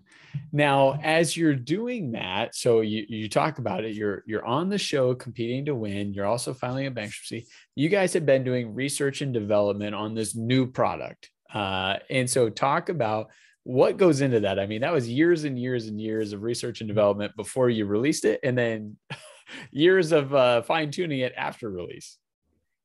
Now, 0.54 1.00
as 1.04 1.36
you're 1.36 1.56
doing 1.56 2.12
that, 2.14 2.56
so 2.56 2.82
you, 2.82 3.06
you 3.10 3.28
talk 3.28 3.60
about 3.60 3.84
it, 3.84 3.94
you're 3.94 4.24
you're 4.26 4.46
on 4.46 4.70
the 4.70 4.78
show 4.78 5.14
competing 5.16 5.66
to 5.66 5.76
win. 5.76 6.14
You're 6.14 6.26
also 6.26 6.54
filing 6.54 6.88
a 6.88 6.92
bankruptcy. 6.92 7.48
You 7.76 7.90
guys 7.90 8.14
have 8.14 8.26
been 8.26 8.44
doing 8.44 8.74
research 8.74 9.22
and 9.22 9.34
development 9.34 9.96
on 9.96 10.14
this 10.14 10.36
new 10.36 10.66
product. 10.66 11.30
Uh, 11.54 11.98
and 12.10 12.30
so 12.30 12.50
talk 12.50 12.90
about 12.90 13.30
what 13.64 13.98
goes 13.98 14.22
into 14.22 14.42
that. 14.42 14.60
I 14.60 14.66
mean, 14.66 14.82
that 14.82 14.94
was 14.94 15.10
years 15.10 15.44
and 15.44 15.60
years 15.60 15.88
and 15.88 16.00
years 16.00 16.32
of 16.32 16.42
research 16.42 16.80
and 16.80 16.88
development 16.88 17.36
before 17.36 17.70
you 17.70 17.86
released 17.86 18.24
it, 18.24 18.40
and 18.44 18.58
then 18.58 18.98
years 19.72 20.14
of 20.14 20.34
uh, 20.34 20.62
fine 20.62 20.92
tuning 20.92 21.20
it 21.20 21.34
after 21.36 21.70
release. 21.70 22.18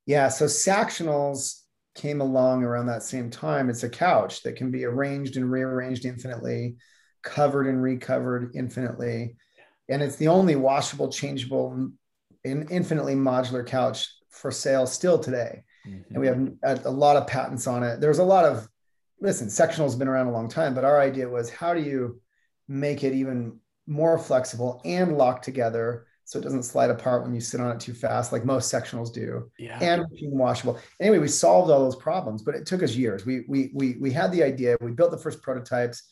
Yeah. 0.07 0.29
So 0.29 0.47
Sactionals 0.47 1.62
came 1.95 2.21
along 2.21 2.65
around 2.65 2.87
that 2.87 3.03
same 3.03 3.31
time. 3.31 3.69
It's 3.69 3.83
a 3.83 3.89
couch 3.89 4.43
that 4.43 4.57
can 4.57 4.71
be 4.71 4.85
arranged 4.85 5.37
and 5.37 5.51
rearranged 5.51 6.05
infinitely, 6.05 6.77
covered 7.23 7.67
and 7.67 7.83
recovered 7.83 8.53
infinitely. 8.55 9.37
And 9.89 10.03
it's 10.03 10.17
the 10.17 10.29
only 10.29 10.57
washable, 10.57 11.09
changeable, 11.09 11.91
and 12.45 12.71
infinitely 12.71 13.15
modular 13.15 13.67
couch 13.67 14.09
for 14.31 14.51
sale 14.51 14.87
still 14.87 15.19
today. 15.19 15.65
and 16.11 16.21
we 16.21 16.27
have 16.27 16.37
mm-hmm. 16.37 16.87
a, 16.87 16.89
a 16.89 16.91
lot 16.91 17.17
of 17.17 17.27
patents 17.27 17.67
on 17.67 17.83
it. 17.83 18.01
There's 18.01 18.21
a 18.21 18.25
lot 18.25 18.45
of 18.45 18.69
listen, 19.23 19.49
sectional 19.49 19.87
has 19.87 19.97
been 19.97 20.09
around 20.09 20.27
a 20.27 20.33
long 20.33 20.49
time, 20.49 20.75
but 20.75 20.85
our 20.85 21.01
idea 21.01 21.29
was 21.29 21.49
how 21.49 21.73
do 21.73 21.81
you 21.81 22.21
make 22.69 23.05
it 23.05 23.15
even 23.15 23.59
more 23.87 24.19
flexible 24.19 24.81
and 24.85 25.17
locked 25.17 25.45
together 25.45 26.07
so 26.33 26.39
it 26.39 26.43
doesn't 26.43 26.63
slide 26.63 26.89
apart 26.89 27.25
when 27.25 27.35
you 27.35 27.43
sit 27.43 27.61
on 27.61 27.77
it 27.77 27.79
too 27.79 27.93
fast, 27.93 28.33
like 28.33 28.43
most 28.43 28.73
sectionals 28.73 29.13
do, 29.13 29.51
yeah. 29.59 29.79
and 29.83 30.01
machine 30.11 30.31
washable. 30.31 30.79
Anyway, 30.99 31.19
we 31.19 31.29
solved 31.29 31.71
all 31.71 31.85
those 31.85 31.97
problems, 31.97 32.43
but 32.43 32.55
it 32.55 32.65
took 32.65 32.83
us 32.83 32.97
years. 32.97 33.27
We 33.27 33.45
we 33.49 33.71
we 33.75 33.97
we 34.01 34.11
had 34.11 34.33
the 34.33 34.43
idea, 34.43 34.79
we 34.81 34.93
built 34.93 35.11
the 35.11 35.19
first 35.19 35.43
prototypes, 35.43 36.03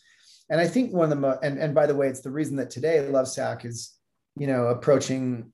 and 0.50 0.60
I 0.60 0.68
think 0.68 0.92
one 0.92 1.04
of 1.04 1.10
the 1.10 1.16
mo- 1.16 1.38
and 1.42 1.58
and 1.58 1.74
by 1.74 1.86
the 1.86 1.94
way, 1.94 2.08
it's 2.08 2.20
the 2.20 2.30
reason 2.30 2.54
that 2.56 2.68
today 2.68 2.98
Lovesac 3.10 3.64
is 3.64 3.94
you 4.36 4.46
know 4.46 4.66
approaching 4.66 5.50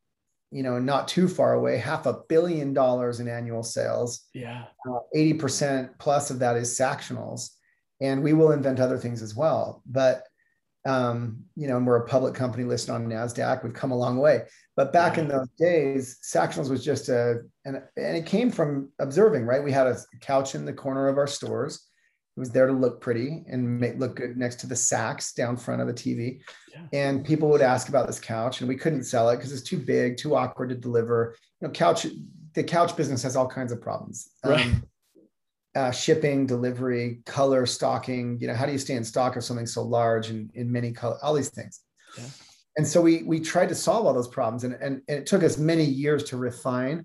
you 0.50 0.64
know 0.64 0.80
not 0.80 1.06
too 1.06 1.28
far 1.28 1.52
away 1.52 1.78
half 1.78 2.06
a 2.06 2.18
billion 2.28 2.74
dollars 2.74 3.20
in 3.20 3.28
annual 3.28 3.62
sales 3.62 4.26
yeah. 4.34 4.64
uh, 4.88 4.98
80% 5.14 5.90
plus 5.98 6.30
of 6.30 6.38
that 6.38 6.56
is 6.56 6.78
Sactionals 6.78 7.50
and 8.00 8.22
we 8.22 8.32
will 8.32 8.52
invent 8.52 8.78
other 8.78 8.96
things 8.96 9.22
as 9.22 9.34
well 9.34 9.82
but 9.86 10.22
um, 10.86 11.38
you 11.56 11.66
know 11.68 11.76
and 11.76 11.86
we're 11.86 11.96
a 11.96 12.06
public 12.06 12.32
company 12.34 12.64
listed 12.64 12.90
on 12.90 13.06
nasdaq 13.06 13.62
we've 13.64 13.74
come 13.74 13.90
a 13.90 13.96
long 13.96 14.18
way. 14.18 14.42
But 14.76 14.92
back 14.92 15.18
in 15.18 15.26
those 15.28 15.48
days 15.58 16.18
Sactionals 16.22 16.70
was 16.70 16.84
just 16.84 17.08
a 17.08 17.40
and, 17.64 17.82
and 17.96 18.16
it 18.16 18.26
came 18.26 18.50
from 18.50 18.90
observing 18.98 19.44
right? 19.44 19.62
We 19.62 19.72
had 19.72 19.86
a 19.86 19.96
couch 20.20 20.54
in 20.54 20.64
the 20.64 20.72
corner 20.72 21.08
of 21.08 21.18
our 21.18 21.26
stores. 21.26 21.86
It 22.36 22.40
was 22.40 22.50
there 22.50 22.66
to 22.66 22.72
look 22.72 23.00
pretty 23.00 23.44
and 23.48 23.80
make 23.80 23.98
look 23.98 24.16
good 24.16 24.36
next 24.36 24.56
to 24.60 24.66
the 24.66 24.76
sacks 24.76 25.32
down 25.32 25.56
front 25.56 25.80
of 25.80 25.86
the 25.86 25.94
tv 25.94 26.40
Yeah. 26.72 26.82
and 26.92 27.24
people 27.24 27.48
would 27.48 27.62
ask 27.62 27.88
about 27.88 28.06
this 28.06 28.20
couch 28.20 28.60
and 28.60 28.68
we 28.68 28.76
couldn't 28.76 29.04
sell 29.04 29.28
it 29.30 29.36
because 29.36 29.52
it's 29.52 29.62
too 29.68 29.78
big 29.78 30.16
too 30.18 30.36
awkward 30.36 30.68
to 30.68 30.74
deliver. 30.76 31.34
You 31.60 31.68
know 31.68 31.72
couch 31.72 32.06
the 32.54 32.62
couch 32.62 32.96
business 32.96 33.22
has 33.22 33.36
all 33.36 33.48
kinds 33.48 33.72
of 33.72 33.80
problems. 33.80 34.30
Right. 34.44 34.66
um, 34.66 34.84
uh, 35.76 35.90
shipping 35.90 36.46
delivery 36.46 37.20
color 37.26 37.66
stocking 37.66 38.38
you 38.40 38.46
know 38.48 38.54
how 38.54 38.66
do 38.66 38.72
you 38.72 38.78
stay 38.78 38.94
in 38.94 39.04
stock 39.04 39.36
of 39.36 39.44
something 39.44 39.66
so 39.66 39.82
large 39.82 40.30
and 40.30 40.50
in 40.54 40.72
many 40.72 40.90
color 40.90 41.16
all 41.22 41.34
these 41.34 41.50
things 41.50 41.80
Yeah. 42.18 42.24
and 42.78 42.86
so 42.86 43.00
we 43.00 43.22
we 43.24 43.40
tried 43.40 43.68
to 43.68 43.74
solve 43.74 44.06
all 44.06 44.14
those 44.14 44.28
problems 44.28 44.64
and, 44.64 44.74
and, 44.74 45.02
and 45.08 45.18
it 45.20 45.26
took 45.26 45.42
us 45.42 45.58
many 45.58 45.84
years 45.84 46.24
to 46.24 46.36
refine 46.36 47.04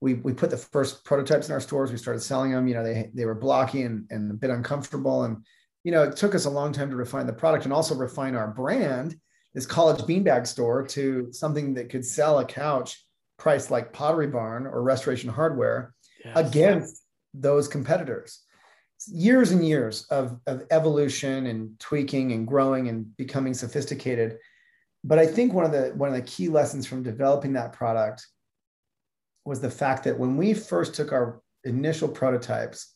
we, 0.00 0.14
we 0.14 0.32
put 0.32 0.50
the 0.50 0.56
first 0.56 1.04
prototypes 1.04 1.48
in 1.48 1.52
our 1.52 1.60
stores 1.60 1.90
we 1.90 1.98
started 1.98 2.20
selling 2.20 2.52
them 2.52 2.68
you 2.68 2.74
know 2.74 2.84
they, 2.84 3.10
they 3.14 3.24
were 3.24 3.34
blocky 3.34 3.82
and, 3.82 4.06
and 4.10 4.30
a 4.30 4.34
bit 4.34 4.50
uncomfortable 4.50 5.24
and 5.24 5.44
you 5.84 5.90
know 5.92 6.04
it 6.04 6.16
took 6.16 6.34
us 6.34 6.44
a 6.44 6.50
long 6.50 6.72
time 6.72 6.90
to 6.90 6.96
refine 6.96 7.26
the 7.26 7.32
product 7.32 7.64
and 7.64 7.72
also 7.72 7.94
refine 7.94 8.36
our 8.36 8.48
brand 8.48 9.16
this 9.54 9.66
college 9.66 10.00
beanbag 10.02 10.46
store 10.46 10.86
to 10.86 11.28
something 11.32 11.74
that 11.74 11.90
could 11.90 12.04
sell 12.04 12.38
a 12.38 12.44
couch 12.44 13.04
priced 13.38 13.70
like 13.70 13.92
pottery 13.92 14.28
barn 14.28 14.66
or 14.66 14.82
restoration 14.82 15.28
hardware 15.28 15.92
Yes. 16.24 16.36
against 16.36 17.01
those 17.34 17.68
competitors. 17.68 18.40
Years 19.08 19.50
and 19.50 19.66
years 19.66 20.06
of, 20.10 20.38
of 20.46 20.64
evolution 20.70 21.46
and 21.46 21.78
tweaking 21.80 22.32
and 22.32 22.46
growing 22.46 22.88
and 22.88 23.16
becoming 23.16 23.54
sophisticated. 23.54 24.38
But 25.02 25.18
I 25.18 25.26
think 25.26 25.52
one 25.52 25.64
of 25.64 25.72
the 25.72 25.92
one 25.96 26.08
of 26.08 26.14
the 26.14 26.22
key 26.22 26.48
lessons 26.48 26.86
from 26.86 27.02
developing 27.02 27.54
that 27.54 27.72
product 27.72 28.26
was 29.44 29.60
the 29.60 29.70
fact 29.70 30.04
that 30.04 30.18
when 30.18 30.36
we 30.36 30.54
first 30.54 30.94
took 30.94 31.10
our 31.10 31.42
initial 31.64 32.08
prototypes, 32.08 32.94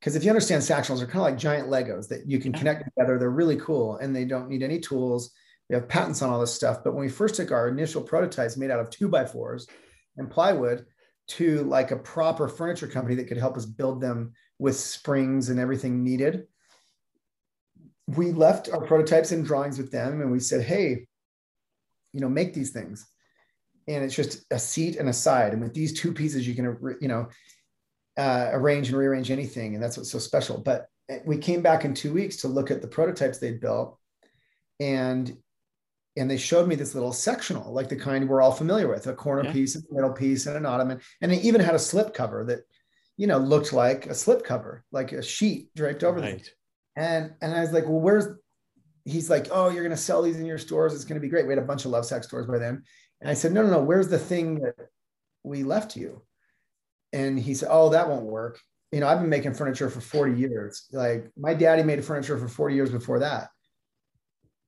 because 0.00 0.14
if 0.14 0.22
you 0.22 0.30
understand 0.30 0.62
Sactionals, 0.62 0.98
they're 0.98 1.06
kind 1.06 1.16
of 1.16 1.22
like 1.22 1.38
giant 1.38 1.68
Legos 1.68 2.08
that 2.08 2.28
you 2.28 2.38
can 2.38 2.52
connect 2.52 2.84
together. 2.84 3.18
They're 3.18 3.30
really 3.30 3.56
cool 3.56 3.96
and 3.96 4.14
they 4.14 4.24
don't 4.24 4.48
need 4.48 4.62
any 4.62 4.78
tools. 4.78 5.32
We 5.68 5.74
have 5.74 5.88
patents 5.88 6.22
on 6.22 6.30
all 6.30 6.40
this 6.40 6.54
stuff. 6.54 6.84
But 6.84 6.94
when 6.94 7.04
we 7.04 7.08
first 7.08 7.34
took 7.34 7.50
our 7.50 7.68
initial 7.68 8.02
prototypes 8.02 8.56
made 8.56 8.70
out 8.70 8.80
of 8.80 8.90
two 8.90 9.08
by 9.08 9.24
fours 9.24 9.66
and 10.16 10.30
plywood 10.30 10.86
to 11.36 11.62
like 11.64 11.90
a 11.90 11.96
proper 11.96 12.48
furniture 12.48 12.86
company 12.86 13.14
that 13.16 13.28
could 13.28 13.36
help 13.36 13.56
us 13.56 13.66
build 13.66 14.00
them 14.00 14.32
with 14.58 14.76
springs 14.76 15.48
and 15.48 15.58
everything 15.58 16.04
needed, 16.04 16.46
we 18.08 18.32
left 18.32 18.70
our 18.70 18.84
prototypes 18.84 19.32
and 19.32 19.44
drawings 19.44 19.78
with 19.78 19.90
them 19.90 20.20
and 20.20 20.30
we 20.30 20.40
said, 20.40 20.62
hey, 20.62 21.06
you 22.12 22.20
know, 22.20 22.28
make 22.28 22.52
these 22.52 22.70
things. 22.70 23.06
And 23.88 24.04
it's 24.04 24.14
just 24.14 24.44
a 24.50 24.58
seat 24.58 24.96
and 24.96 25.08
a 25.08 25.12
side. 25.12 25.52
And 25.52 25.62
with 25.62 25.74
these 25.74 25.98
two 25.98 26.12
pieces, 26.12 26.46
you 26.46 26.54
can, 26.54 26.96
you 27.00 27.08
know, 27.08 27.28
uh, 28.16 28.50
arrange 28.52 28.88
and 28.88 28.96
rearrange 28.96 29.30
anything. 29.30 29.74
And 29.74 29.82
that's 29.82 29.96
what's 29.96 30.10
so 30.10 30.18
special. 30.18 30.58
But 30.58 30.86
we 31.24 31.38
came 31.38 31.62
back 31.62 31.84
in 31.84 31.94
two 31.94 32.12
weeks 32.12 32.36
to 32.38 32.48
look 32.48 32.70
at 32.70 32.82
the 32.82 32.88
prototypes 32.88 33.38
they'd 33.38 33.60
built. 33.60 33.98
And 34.78 35.36
and 36.16 36.30
they 36.30 36.36
showed 36.36 36.68
me 36.68 36.74
this 36.74 36.94
little 36.94 37.12
sectional, 37.12 37.72
like 37.72 37.88
the 37.88 37.96
kind 37.96 38.28
we're 38.28 38.42
all 38.42 38.52
familiar 38.52 38.88
with, 38.88 39.06
a 39.06 39.14
corner 39.14 39.44
yeah. 39.44 39.52
piece, 39.52 39.76
a 39.76 39.80
middle 39.90 40.12
piece, 40.12 40.46
and 40.46 40.56
an 40.56 40.66
ottoman. 40.66 41.00
And 41.20 41.32
they 41.32 41.40
even 41.40 41.60
had 41.60 41.74
a 41.74 41.78
slip 41.78 42.12
cover 42.12 42.44
that, 42.44 42.60
you 43.16 43.26
know, 43.26 43.38
looked 43.38 43.72
like 43.72 44.06
a 44.06 44.14
slip 44.14 44.44
cover, 44.44 44.84
like 44.92 45.12
a 45.12 45.22
sheet 45.22 45.74
draped 45.74 46.04
over 46.04 46.20
right. 46.20 46.34
it. 46.34 46.50
And 46.96 47.32
and 47.40 47.54
I 47.54 47.60
was 47.60 47.72
like, 47.72 47.84
well, 47.84 48.00
where's 48.00 48.26
he's 49.04 49.30
like, 49.30 49.48
oh, 49.50 49.70
you're 49.70 49.82
gonna 49.82 49.96
sell 49.96 50.22
these 50.22 50.38
in 50.38 50.44
your 50.44 50.58
stores. 50.58 50.94
It's 50.94 51.04
gonna 51.04 51.20
be 51.20 51.28
great. 51.28 51.46
We 51.46 51.54
had 51.54 51.62
a 51.62 51.66
bunch 51.66 51.86
of 51.86 51.92
Lovesac 51.92 52.24
stores 52.24 52.46
by 52.46 52.58
then. 52.58 52.82
And 53.20 53.30
I 53.30 53.34
said, 53.34 53.52
no, 53.52 53.62
no, 53.62 53.70
no, 53.70 53.82
where's 53.82 54.08
the 54.08 54.18
thing 54.18 54.56
that 54.60 54.74
we 55.42 55.62
left 55.62 55.96
you? 55.96 56.22
And 57.12 57.38
he 57.38 57.54
said, 57.54 57.68
oh, 57.70 57.90
that 57.90 58.08
won't 58.08 58.24
work. 58.24 58.60
You 58.90 59.00
know, 59.00 59.06
I've 59.06 59.20
been 59.20 59.30
making 59.30 59.54
furniture 59.54 59.88
for 59.88 60.00
40 60.00 60.38
years. 60.38 60.86
Like 60.92 61.30
my 61.38 61.54
daddy 61.54 61.82
made 61.82 62.04
furniture 62.04 62.36
for 62.36 62.48
40 62.48 62.74
years 62.74 62.90
before 62.90 63.20
that 63.20 63.48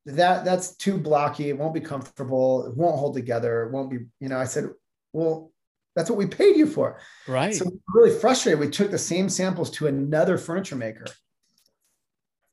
that 0.06 0.44
that's 0.44 0.76
too 0.76 0.98
blocky. 0.98 1.48
It 1.48 1.58
won't 1.58 1.74
be 1.74 1.80
comfortable. 1.80 2.66
It 2.66 2.76
won't 2.76 2.98
hold 2.98 3.14
together. 3.14 3.62
It 3.62 3.72
won't 3.72 3.90
be, 3.90 3.98
you 4.20 4.28
know, 4.28 4.38
I 4.38 4.44
said, 4.44 4.70
well, 5.12 5.52
that's 5.96 6.10
what 6.10 6.18
we 6.18 6.26
paid 6.26 6.56
you 6.56 6.66
for. 6.66 6.98
Right. 7.26 7.54
So 7.54 7.66
we 7.66 7.78
really 7.88 8.18
frustrated. 8.18 8.60
We 8.60 8.68
took 8.68 8.90
the 8.90 8.98
same 8.98 9.28
samples 9.28 9.70
to 9.72 9.86
another 9.86 10.36
furniture 10.36 10.76
maker 10.76 11.06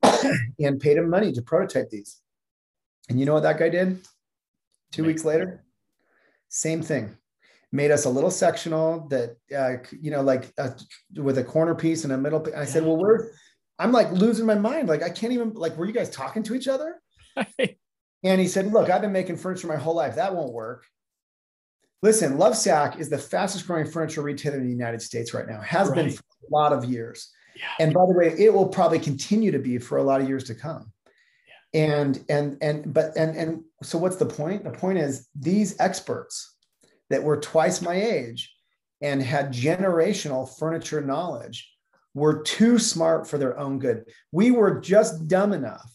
and 0.58 0.80
paid 0.80 0.96
him 0.96 1.10
money 1.10 1.32
to 1.32 1.42
prototype 1.42 1.90
these. 1.90 2.20
And 3.08 3.18
you 3.18 3.26
know 3.26 3.34
what 3.34 3.42
that 3.42 3.58
guy 3.58 3.68
did? 3.68 4.00
Two 4.92 5.04
weeks 5.04 5.24
later, 5.24 5.64
same 6.48 6.82
thing. 6.82 7.16
Made 7.72 7.90
us 7.90 8.04
a 8.04 8.10
little 8.10 8.30
sectional 8.30 9.08
that, 9.08 9.36
uh, 9.56 9.76
you 9.98 10.10
know, 10.10 10.20
like 10.22 10.52
uh, 10.58 10.70
with 11.16 11.38
a 11.38 11.44
corner 11.44 11.74
piece 11.74 12.04
and 12.04 12.12
a 12.12 12.18
middle. 12.18 12.40
Piece. 12.40 12.54
I 12.54 12.66
said, 12.66 12.84
well, 12.84 12.98
we're, 12.98 13.30
I'm 13.78 13.92
like 13.92 14.12
losing 14.12 14.44
my 14.44 14.54
mind. 14.54 14.88
Like, 14.88 15.02
I 15.02 15.08
can't 15.08 15.32
even, 15.32 15.54
like, 15.54 15.76
were 15.76 15.86
you 15.86 15.94
guys 15.94 16.10
talking 16.10 16.42
to 16.44 16.54
each 16.54 16.68
other? 16.68 17.00
and 18.24 18.40
he 18.40 18.48
said, 18.48 18.72
Look, 18.72 18.90
I've 18.90 19.02
been 19.02 19.12
making 19.12 19.36
furniture 19.36 19.66
my 19.66 19.76
whole 19.76 19.94
life. 19.94 20.16
That 20.16 20.34
won't 20.34 20.52
work. 20.52 20.86
Listen, 22.02 22.36
Lovesac 22.36 22.98
is 22.98 23.08
the 23.08 23.18
fastest 23.18 23.66
growing 23.66 23.86
furniture 23.86 24.22
retailer 24.22 24.56
in 24.56 24.64
the 24.64 24.70
United 24.70 25.00
States 25.00 25.32
right 25.32 25.46
now, 25.46 25.60
has 25.60 25.88
right. 25.88 25.96
been 25.96 26.10
for 26.10 26.22
a 26.22 26.52
lot 26.52 26.72
of 26.72 26.84
years. 26.84 27.30
Yeah. 27.54 27.64
And 27.78 27.94
by 27.94 28.00
the 28.06 28.14
way, 28.14 28.34
it 28.36 28.52
will 28.52 28.66
probably 28.66 28.98
continue 28.98 29.52
to 29.52 29.58
be 29.58 29.78
for 29.78 29.98
a 29.98 30.02
lot 30.02 30.20
of 30.20 30.28
years 30.28 30.44
to 30.44 30.54
come. 30.54 30.90
Yeah. 31.46 31.80
And 31.80 32.24
and 32.28 32.58
and 32.60 32.92
but 32.92 33.16
and 33.16 33.36
and 33.36 33.64
so 33.82 33.98
what's 33.98 34.16
the 34.16 34.26
point? 34.26 34.64
The 34.64 34.70
point 34.70 34.98
is 34.98 35.28
these 35.38 35.78
experts 35.78 36.56
that 37.10 37.22
were 37.22 37.36
twice 37.36 37.82
my 37.82 37.94
age 37.94 38.52
and 39.00 39.22
had 39.22 39.52
generational 39.52 40.48
furniture 40.58 41.00
knowledge 41.00 41.68
were 42.14 42.42
too 42.42 42.78
smart 42.78 43.28
for 43.28 43.38
their 43.38 43.58
own 43.58 43.78
good. 43.78 44.04
We 44.32 44.50
were 44.50 44.80
just 44.80 45.28
dumb 45.28 45.52
enough 45.52 45.91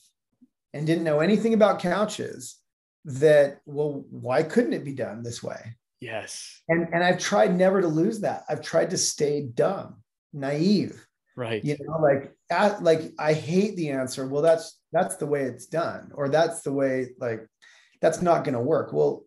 and 0.77 0.85
didn't 0.85 1.03
know 1.03 1.19
anything 1.19 1.55
about 1.55 1.79
couches 1.79 2.57
that 3.05 3.61
well 3.65 4.05
why 4.11 4.43
couldn't 4.43 4.73
it 4.73 4.85
be 4.85 4.93
done 4.93 5.23
this 5.23 5.41
way? 5.41 5.75
Yes. 5.99 6.61
And 6.69 6.87
and 6.93 7.03
i've 7.03 7.19
tried 7.19 7.55
never 7.55 7.81
to 7.81 7.87
lose 7.87 8.19
that. 8.21 8.43
I've 8.47 8.61
tried 8.61 8.91
to 8.91 8.97
stay 8.97 9.41
dumb 9.41 10.03
naive. 10.33 11.05
Right. 11.35 11.63
You 11.63 11.77
know 11.79 11.97
like 11.99 12.33
at, 12.49 12.83
like 12.83 13.13
i 13.19 13.33
hate 13.33 13.75
the 13.75 13.89
answer 13.89 14.25
well 14.27 14.41
that's 14.41 14.79
that's 14.91 15.17
the 15.17 15.25
way 15.25 15.43
it's 15.43 15.65
done 15.65 16.11
or 16.13 16.29
that's 16.29 16.61
the 16.61 16.71
way 16.71 17.09
like 17.19 17.45
that's 18.01 18.21
not 18.21 18.43
going 18.43 18.53
to 18.53 18.59
work. 18.59 18.93
Well 18.93 19.25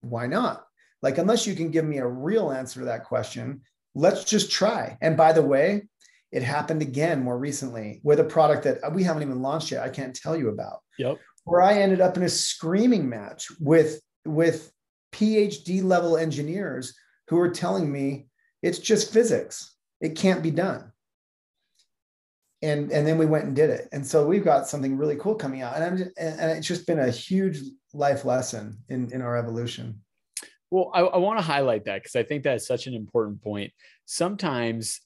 why 0.00 0.26
not? 0.26 0.64
Like 1.02 1.18
unless 1.18 1.46
you 1.46 1.54
can 1.54 1.70
give 1.70 1.84
me 1.84 1.98
a 1.98 2.06
real 2.06 2.50
answer 2.50 2.80
to 2.80 2.86
that 2.86 3.04
question 3.04 3.62
let's 3.94 4.24
just 4.24 4.50
try. 4.50 4.96
And 5.00 5.16
by 5.16 5.32
the 5.32 5.42
way 5.42 5.88
it 6.32 6.42
happened 6.42 6.82
again 6.82 7.22
more 7.22 7.38
recently 7.38 8.00
with 8.04 8.20
a 8.20 8.24
product 8.24 8.64
that 8.64 8.92
we 8.92 9.02
haven't 9.02 9.22
even 9.22 9.42
launched 9.42 9.70
yet. 9.72 9.82
I 9.82 9.88
can't 9.88 10.14
tell 10.14 10.36
you 10.36 10.48
about. 10.48 10.80
Yep. 10.98 11.18
Where 11.44 11.62
I 11.62 11.74
ended 11.74 12.00
up 12.00 12.16
in 12.16 12.22
a 12.22 12.28
screaming 12.28 13.08
match 13.08 13.48
with 13.58 14.00
with 14.24 14.70
PhD 15.12 15.82
level 15.82 16.16
engineers 16.16 16.94
who 17.28 17.36
were 17.36 17.50
telling 17.50 17.90
me 17.90 18.28
it's 18.62 18.78
just 18.78 19.12
physics. 19.12 19.76
It 20.00 20.16
can't 20.16 20.42
be 20.42 20.50
done. 20.50 20.92
And 22.62 22.92
and 22.92 23.06
then 23.06 23.18
we 23.18 23.26
went 23.26 23.46
and 23.46 23.56
did 23.56 23.70
it. 23.70 23.88
And 23.92 24.06
so 24.06 24.26
we've 24.26 24.44
got 24.44 24.68
something 24.68 24.96
really 24.96 25.16
cool 25.16 25.34
coming 25.34 25.62
out. 25.62 25.74
And 25.74 25.84
I'm 25.84 25.96
just, 25.96 26.10
and 26.18 26.50
it's 26.52 26.66
just 26.66 26.86
been 26.86 27.00
a 27.00 27.10
huge 27.10 27.60
life 27.92 28.24
lesson 28.24 28.78
in 28.88 29.10
in 29.12 29.22
our 29.22 29.36
evolution. 29.36 30.02
Well, 30.70 30.90
I, 30.94 31.00
I 31.00 31.16
want 31.18 31.38
to 31.38 31.44
highlight 31.44 31.86
that 31.86 32.02
because 32.02 32.14
I 32.14 32.22
think 32.22 32.44
that's 32.44 32.66
such 32.66 32.86
an 32.86 32.94
important 32.94 33.42
point. 33.42 33.72
Sometimes 34.04 35.00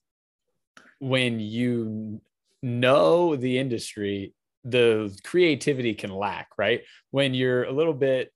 when 1.04 1.38
you 1.38 2.18
know 2.62 3.36
the 3.36 3.58
industry, 3.58 4.32
the 4.64 5.14
creativity 5.22 5.92
can 5.92 6.10
lack, 6.10 6.48
right? 6.56 6.80
When 7.10 7.34
you're 7.34 7.64
a 7.64 7.72
little 7.72 7.92
bit 7.92 8.32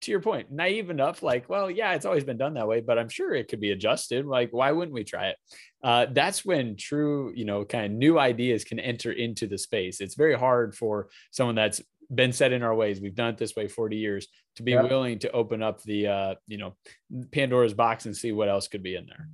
to 0.00 0.10
your 0.10 0.20
point, 0.20 0.50
naive 0.50 0.88
enough, 0.88 1.22
like, 1.22 1.50
well, 1.50 1.70
yeah, 1.70 1.92
it's 1.92 2.06
always 2.06 2.24
been 2.24 2.38
done 2.38 2.54
that 2.54 2.66
way, 2.66 2.80
but 2.80 2.98
I'm 2.98 3.10
sure 3.10 3.34
it 3.34 3.48
could 3.48 3.60
be 3.60 3.70
adjusted. 3.72 4.24
Like, 4.24 4.48
why 4.50 4.72
wouldn't 4.72 4.94
we 4.94 5.04
try 5.04 5.26
it? 5.26 5.36
Uh, 5.84 6.06
that's 6.10 6.42
when 6.42 6.76
true, 6.78 7.34
you 7.36 7.44
know, 7.44 7.66
kind 7.66 7.84
of 7.84 7.92
new 7.92 8.18
ideas 8.18 8.64
can 8.64 8.80
enter 8.80 9.12
into 9.12 9.46
the 9.46 9.58
space. 9.58 10.00
It's 10.00 10.14
very 10.14 10.38
hard 10.38 10.74
for 10.74 11.08
someone 11.32 11.54
that's 11.54 11.82
been 12.14 12.32
set 12.32 12.52
in 12.52 12.62
our 12.62 12.74
ways. 12.74 12.98
We've 12.98 13.14
done 13.14 13.34
it 13.34 13.36
this 13.36 13.54
way 13.54 13.68
40 13.68 13.96
years 13.96 14.26
to 14.54 14.62
be 14.62 14.74
willing 14.74 15.18
to 15.18 15.30
open 15.32 15.62
up 15.62 15.82
the, 15.82 16.06
uh, 16.06 16.34
you 16.46 16.56
know, 16.56 16.76
Pandora's 17.30 17.74
box 17.74 18.06
and 18.06 18.16
see 18.16 18.32
what 18.32 18.48
else 18.48 18.68
could 18.68 18.82
be 18.82 18.96
in 18.96 19.04
there. 19.04 19.28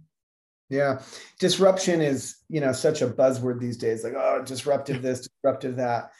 Yeah. 0.72 1.02
Disruption 1.38 2.00
is, 2.00 2.36
you 2.48 2.58
know, 2.58 2.72
such 2.72 3.02
a 3.02 3.06
buzzword 3.06 3.60
these 3.60 3.76
days, 3.76 4.04
like, 4.04 4.14
oh, 4.16 4.42
disruptive 4.42 5.02
this, 5.02 5.28
disruptive 5.28 5.76
that. 5.76 6.12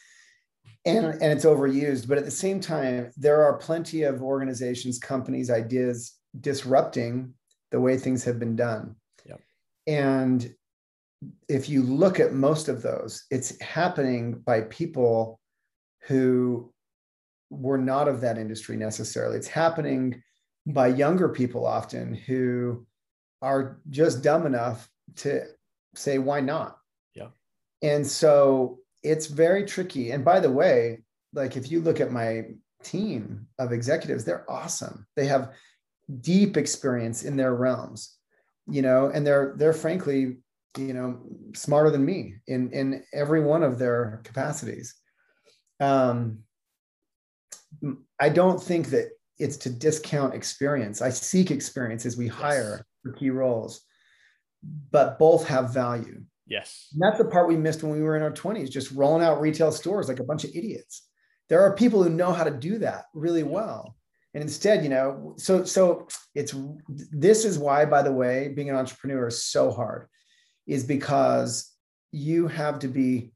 And, 0.84 1.06
and 1.06 1.24
it's 1.24 1.46
overused. 1.46 2.06
But 2.06 2.18
at 2.18 2.26
the 2.26 2.30
same 2.30 2.60
time, 2.60 3.10
there 3.16 3.42
are 3.42 3.56
plenty 3.56 4.02
of 4.02 4.22
organizations, 4.22 4.98
companies, 4.98 5.50
ideas 5.50 6.18
disrupting 6.38 7.32
the 7.70 7.80
way 7.80 7.96
things 7.96 8.24
have 8.24 8.38
been 8.38 8.54
done. 8.54 8.94
Yep. 9.24 9.40
And 9.86 10.54
if 11.48 11.70
you 11.70 11.82
look 11.82 12.20
at 12.20 12.34
most 12.34 12.68
of 12.68 12.82
those, 12.82 13.24
it's 13.30 13.58
happening 13.62 14.42
by 14.44 14.62
people 14.62 15.40
who 16.08 16.70
were 17.48 17.78
not 17.78 18.06
of 18.06 18.20
that 18.20 18.36
industry 18.36 18.76
necessarily. 18.76 19.38
It's 19.38 19.48
happening 19.48 20.22
by 20.66 20.88
younger 20.88 21.30
people 21.30 21.64
often 21.64 22.12
who 22.12 22.86
are 23.42 23.80
just 23.90 24.22
dumb 24.22 24.46
enough 24.46 24.88
to 25.16 25.44
say, 25.94 26.18
why 26.18 26.40
not? 26.40 26.78
Yeah. 27.14 27.28
And 27.82 28.06
so 28.06 28.78
it's 29.02 29.26
very 29.26 29.66
tricky. 29.66 30.12
And 30.12 30.24
by 30.24 30.40
the 30.40 30.50
way, 30.50 31.02
like 31.34 31.56
if 31.56 31.70
you 31.70 31.80
look 31.80 32.00
at 32.00 32.12
my 32.12 32.44
team 32.84 33.46
of 33.58 33.72
executives, 33.72 34.24
they're 34.24 34.50
awesome. 34.50 35.06
They 35.16 35.26
have 35.26 35.52
deep 36.20 36.56
experience 36.56 37.24
in 37.24 37.36
their 37.36 37.54
realms, 37.54 38.16
you 38.68 38.82
know, 38.82 39.10
and 39.12 39.26
they're 39.26 39.54
they're 39.56 39.72
frankly, 39.72 40.38
you 40.78 40.94
know, 40.94 41.20
smarter 41.54 41.90
than 41.90 42.04
me 42.04 42.36
in 42.46 42.70
in 42.70 43.02
every 43.12 43.40
one 43.40 43.62
of 43.62 43.78
their 43.78 44.20
capacities. 44.24 44.94
Um, 45.80 46.40
I 48.20 48.28
don't 48.28 48.62
think 48.62 48.88
that 48.90 49.10
it's 49.38 49.56
to 49.58 49.70
discount 49.70 50.34
experience. 50.34 51.02
I 51.02 51.10
seek 51.10 51.50
experience 51.50 52.06
as 52.06 52.16
we 52.16 52.26
yes. 52.26 52.34
hire 52.34 52.86
for 53.02 53.12
key 53.12 53.30
roles, 53.30 53.82
but 54.90 55.18
both 55.18 55.46
have 55.46 55.74
value. 55.74 56.22
Yes. 56.46 56.88
And 56.92 57.02
that's 57.02 57.18
the 57.18 57.24
part 57.24 57.48
we 57.48 57.56
missed 57.56 57.82
when 57.82 57.92
we 57.92 58.02
were 58.02 58.16
in 58.16 58.22
our 58.22 58.32
20s, 58.32 58.70
just 58.70 58.92
rolling 58.92 59.22
out 59.22 59.40
retail 59.40 59.72
stores 59.72 60.08
like 60.08 60.20
a 60.20 60.24
bunch 60.24 60.44
of 60.44 60.50
idiots. 60.54 61.08
There 61.48 61.62
are 61.62 61.74
people 61.74 62.02
who 62.02 62.10
know 62.10 62.32
how 62.32 62.44
to 62.44 62.50
do 62.50 62.78
that 62.78 63.06
really 63.14 63.42
well. 63.42 63.96
And 64.34 64.42
instead, 64.42 64.82
you 64.82 64.88
know, 64.88 65.34
so 65.36 65.64
so 65.64 66.08
it's 66.34 66.54
this 67.10 67.44
is 67.44 67.58
why, 67.58 67.84
by 67.84 68.02
the 68.02 68.12
way, 68.12 68.48
being 68.48 68.70
an 68.70 68.76
entrepreneur 68.76 69.26
is 69.26 69.44
so 69.44 69.70
hard, 69.70 70.08
is 70.66 70.84
because 70.84 71.70
you 72.12 72.48
have 72.48 72.78
to 72.78 72.88
be 72.88 73.32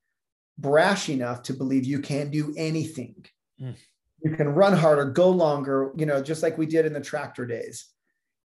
brash 0.57 1.11
enough 1.11 1.42
to 1.42 1.52
believe 1.52 1.85
you 1.85 2.00
can 2.00 2.31
do 2.31 2.55
anything. 2.57 3.26
Mm. 3.61 3.74
You 4.22 4.37
can 4.37 4.48
run 4.48 4.72
harder, 4.72 5.05
go 5.05 5.29
longer, 5.29 5.92
you 5.96 6.07
know, 6.07 6.22
just 6.22 6.42
like 6.42 6.57
we 6.57 6.64
did 6.64 6.87
in 6.87 6.94
the 6.94 7.00
tractor 7.00 7.44
days 7.44 7.87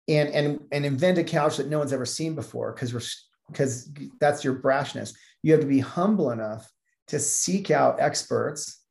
and 0.10 0.30
and 0.30 0.60
and 0.72 0.86
invent 0.86 1.18
a 1.18 1.24
couch 1.24 1.58
that 1.58 1.70
no 1.70 1.80
one's 1.80 1.94
ever 1.94 2.06
seen 2.06 2.36
before 2.36 2.74
because 2.74 2.94
we're 2.94 3.02
because 3.48 3.90
that's 4.20 4.44
your 4.44 4.56
brashness. 4.56 5.14
You 5.44 5.54
have 5.54 5.62
to 5.62 5.68
be 5.68 5.80
humble 5.80 6.32
enough 6.32 6.70
to 7.08 7.20
seek 7.20 7.72
out 7.72 8.00
experts 8.00 8.84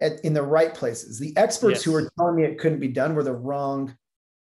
at, 0.00 0.20
in 0.24 0.32
the 0.32 0.42
right 0.42 0.74
places. 0.74 1.18
The 1.18 1.36
experts 1.36 1.78
yes. 1.78 1.82
who 1.84 1.92
were 1.92 2.10
telling 2.16 2.36
me 2.36 2.44
it 2.44 2.58
couldn't 2.58 2.80
be 2.80 2.88
done 2.88 3.14
were 3.14 3.24
the 3.24 3.32
wrong 3.32 3.96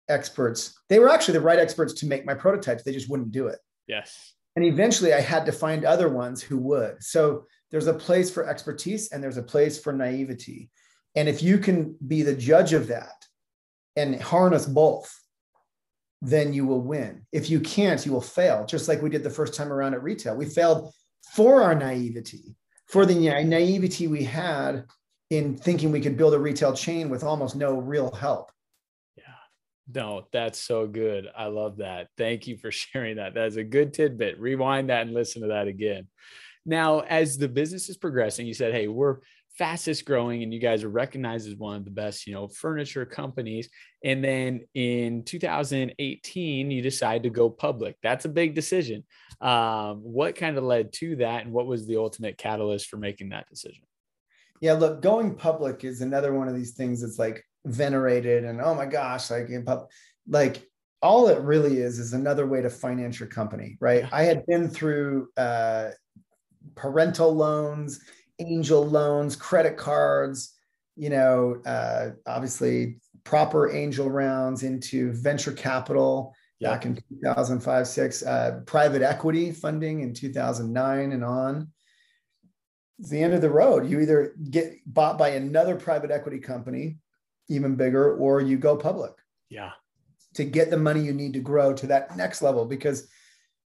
experts. 0.10 0.80
They 0.90 1.00
were 1.00 1.10
actually 1.10 1.34
the 1.34 1.46
right 1.46 1.60
experts 1.60 1.94
to 1.94 2.06
make 2.06 2.26
my 2.26 2.34
prototypes. 2.34 2.84
They 2.84 2.94
just 2.94 3.10
wouldn't 3.10 3.32
do 3.32 3.48
it. 3.48 3.60
Yes. 3.88 4.34
And 4.56 4.66
eventually 4.66 5.14
i 5.14 5.22
had 5.22 5.46
to 5.46 5.52
find 5.52 5.86
other 5.86 6.10
ones 6.10 6.42
who 6.42 6.58
would. 6.58 7.04
So 7.04 7.46
there's 7.72 7.88
a 7.88 7.94
place 7.94 8.30
for 8.30 8.48
expertise 8.48 9.12
and 9.12 9.24
there's 9.24 9.38
a 9.38 9.44
place 9.44 9.80
for 9.80 9.94
naivety. 9.94 10.70
And 11.16 11.28
if 11.28 11.42
you 11.42 11.58
can 11.58 11.96
be 12.08 12.22
the 12.24 12.36
judge 12.36 12.74
of 12.74 12.88
that 12.88 13.26
and 13.96 14.22
harness 14.22 14.66
both 14.66 15.14
then 16.22 16.54
you 16.54 16.66
will 16.66 16.82
win. 16.82 17.26
If 17.32 17.50
you 17.50 17.60
can't, 17.60 18.04
you 18.06 18.12
will 18.12 18.22
fail, 18.22 18.66
just 18.66 18.88
like 18.88 19.02
we 19.02 19.10
did 19.10 19.24
the 19.24 19.30
first 19.30 19.54
time 19.54 19.72
around 19.72 19.94
at 19.94 20.04
retail. 20.04 20.36
We 20.36 20.46
failed 20.46 20.92
for 21.34 21.62
our 21.62 21.76
naivety, 21.76 22.56
for 22.88 23.06
the 23.06 23.16
naivety 23.16 24.08
we 24.08 24.24
had 24.24 24.86
in 25.30 25.58
thinking 25.58 25.92
we 25.92 26.02
could 26.02 26.18
build 26.18 26.34
a 26.34 26.40
retail 26.40 26.74
chain 26.74 27.10
with 27.10 27.24
almost 27.24 27.56
no 27.56 27.80
real 27.80 28.12
help. 28.12 28.52
Yeah. 29.18 29.24
No, 29.94 30.28
that's 30.32 30.60
so 30.60 30.88
good. 30.88 31.28
I 31.36 31.48
love 31.48 31.78
that. 31.78 32.08
Thank 32.18 32.48
you 32.48 32.58
for 32.58 32.72
sharing 32.72 33.18
that. 33.18 33.34
That's 33.34 33.58
a 33.58 33.64
good 33.64 33.94
tidbit. 33.94 34.40
Rewind 34.40 34.90
that 34.90 35.02
and 35.02 35.14
listen 35.14 35.42
to 35.42 35.50
that 35.50 35.68
again. 35.68 36.08
Now, 36.66 37.00
as 37.00 37.38
the 37.38 37.48
business 37.48 37.88
is 37.88 37.98
progressing, 37.98 38.46
you 38.46 38.54
said, 38.54 38.74
hey, 38.74 38.88
we're 38.88 39.18
fastest 39.58 40.06
growing 40.06 40.44
and 40.44 40.54
you 40.54 40.60
guys 40.60 40.84
are 40.84 40.90
recognized 40.90 41.48
as 41.48 41.56
one 41.56 41.76
of 41.76 41.86
the 41.86 41.92
best 41.92 42.28
you 42.28 42.34
know 42.34 42.48
furniture 42.48 43.06
companies. 43.06 43.70
And 44.04 44.24
then 44.24 44.62
in 44.74 45.24
2018 45.24 46.72
you 46.72 46.82
decide 46.82 47.24
to 47.24 47.30
go 47.30 47.50
public. 47.50 47.98
That's 48.04 48.26
a 48.26 48.30
big 48.30 48.54
decision. 48.54 49.04
Um, 49.42 49.98
what 49.98 50.36
kind 50.36 50.58
of 50.58 50.64
led 50.64 50.94
to 50.94 51.18
that 51.18 51.44
and 51.44 51.52
what 51.52 51.68
was 51.68 51.88
the 51.88 51.98
ultimate 51.98 52.38
catalyst 52.38 52.88
for 52.88 52.98
making 52.98 53.30
that 53.30 53.50
decision? 53.50 53.84
Yeah 54.62 54.74
look 54.74 55.02
going 55.02 55.36
public 55.36 55.84
is 55.84 56.02
another 56.02 56.34
one 56.34 56.48
of 56.48 56.56
these 56.56 56.74
things 56.74 57.02
that's 57.02 57.20
like 57.20 57.44
venerated 57.66 58.46
and 58.46 58.62
oh 58.62 58.74
my 58.74 58.86
gosh 58.86 59.30
like 59.30 59.50
in 59.50 59.66
pub 59.66 59.88
like 60.28 60.66
all 61.02 61.28
it 61.28 61.40
really 61.42 61.80
is 61.80 62.00
is 62.00 62.14
another 62.14 62.48
way 62.48 62.62
to 62.62 62.70
finance 62.70 63.20
your 63.20 63.30
company 63.30 63.78
right? 63.80 64.06
I 64.12 64.24
had 64.24 64.46
been 64.46 64.70
through 64.70 65.30
uh, 65.38 65.90
parental 66.76 67.34
loans 67.34 68.00
angel 68.40 68.86
loans, 68.86 69.36
credit 69.36 69.78
cards, 69.78 70.54
you 70.96 71.10
know, 71.10 71.62
uh, 71.66 72.10
obviously 72.26 73.00
proper 73.24 73.72
angel 73.72 74.10
rounds 74.10 74.64
into 74.64 75.12
venture 75.12 75.52
capital 75.52 76.34
yeah. 76.60 76.72
back 76.72 76.86
in 76.86 76.96
2005, 76.96 77.88
six, 77.88 78.24
uh, 78.24 78.62
private 78.66 79.02
equity 79.02 79.52
funding 79.52 80.02
in 80.02 80.14
2009 80.14 81.12
and 81.12 81.24
on. 81.24 81.68
It's 83.00 83.10
the 83.10 83.22
end 83.22 83.34
of 83.34 83.42
the 83.42 83.50
road. 83.50 83.88
You 83.88 84.00
either 84.00 84.34
get 84.50 84.74
bought 84.86 85.18
by 85.18 85.30
another 85.30 85.76
private 85.76 86.10
equity 86.10 86.40
company, 86.40 86.98
even 87.48 87.76
bigger, 87.76 88.16
or 88.16 88.42
you 88.42 88.58
go 88.58 88.76
public. 88.76 89.14
Yeah. 89.50 89.72
To 90.34 90.44
get 90.44 90.72
the 90.72 90.78
money 90.78 91.02
you 91.02 91.14
need 91.14 91.34
to 91.34 91.40
grow 91.40 91.74
to 91.74 91.88
that 91.88 92.18
next 92.18 92.42
level 92.42 92.66
because 92.66 93.08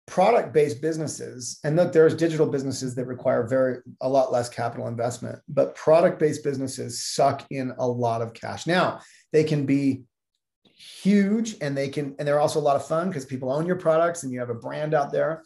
product 0.09 0.53
based 0.53 0.81
businesses 0.81 1.61
and 1.65 1.77
look 1.77 1.93
there's 1.93 2.15
digital 2.15 2.47
businesses 2.47 2.95
that 2.95 3.05
require 3.05 3.47
very 3.47 3.79
a 4.01 4.09
lot 4.09 4.33
less 4.33 4.49
capital 4.49 4.89
investment 4.89 5.39
but 5.49 5.75
product 5.75 6.19
based 6.19 6.43
businesses 6.43 7.05
suck 7.05 7.47
in 7.51 7.73
a 7.79 7.87
lot 7.87 8.23
of 8.23 8.33
cash. 8.33 8.67
Now 8.67 9.01
they 9.33 9.45
can 9.45 9.67
be 9.67 10.03
huge 10.65 11.57
and 11.61 11.77
they 11.77 11.89
can 11.89 12.15
and 12.19 12.27
they're 12.27 12.41
also 12.41 12.59
a 12.59 12.61
lot 12.61 12.77
of 12.77 12.87
fun 12.87 13.09
because 13.09 13.25
people 13.25 13.53
own 13.53 13.67
your 13.67 13.77
products 13.77 14.23
and 14.23 14.33
you 14.33 14.41
have 14.41 14.51
a 14.51 14.55
brand 14.55 14.95
out 14.95 15.13
there 15.13 15.45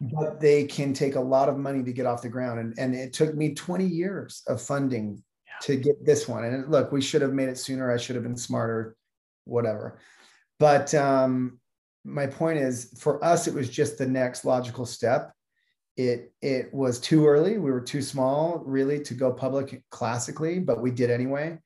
but 0.00 0.40
they 0.40 0.64
can 0.64 0.92
take 0.92 1.16
a 1.16 1.20
lot 1.20 1.48
of 1.48 1.58
money 1.58 1.82
to 1.82 1.92
get 1.92 2.06
off 2.06 2.22
the 2.22 2.28
ground. 2.28 2.60
And, 2.60 2.74
and 2.78 2.94
it 2.94 3.12
took 3.12 3.34
me 3.34 3.54
20 3.54 3.84
years 3.84 4.42
of 4.46 4.60
funding 4.60 5.22
yeah. 5.46 5.52
to 5.62 5.76
get 5.76 6.04
this 6.04 6.28
one. 6.28 6.44
And 6.44 6.70
look 6.70 6.92
we 6.92 7.02
should 7.02 7.22
have 7.22 7.32
made 7.32 7.48
it 7.48 7.58
sooner. 7.58 7.90
I 7.90 7.96
should 7.96 8.16
have 8.16 8.22
been 8.22 8.36
smarter 8.36 8.96
whatever. 9.44 9.98
But 10.58 10.94
um 10.94 11.58
my 12.04 12.26
point 12.26 12.58
is 12.58 12.94
for 12.98 13.22
us 13.24 13.46
it 13.46 13.54
was 13.54 13.68
just 13.68 13.98
the 13.98 14.06
next 14.06 14.44
logical 14.44 14.86
step. 14.86 15.32
It 15.96 16.32
it 16.40 16.72
was 16.72 16.98
too 16.98 17.26
early. 17.26 17.58
We 17.58 17.70
were 17.70 17.80
too 17.80 18.02
small 18.02 18.62
really 18.64 19.00
to 19.00 19.14
go 19.14 19.32
public 19.32 19.82
classically 19.90 20.58
but 20.58 20.80
we 20.80 20.90
did 20.90 21.10
anyway. 21.10 21.58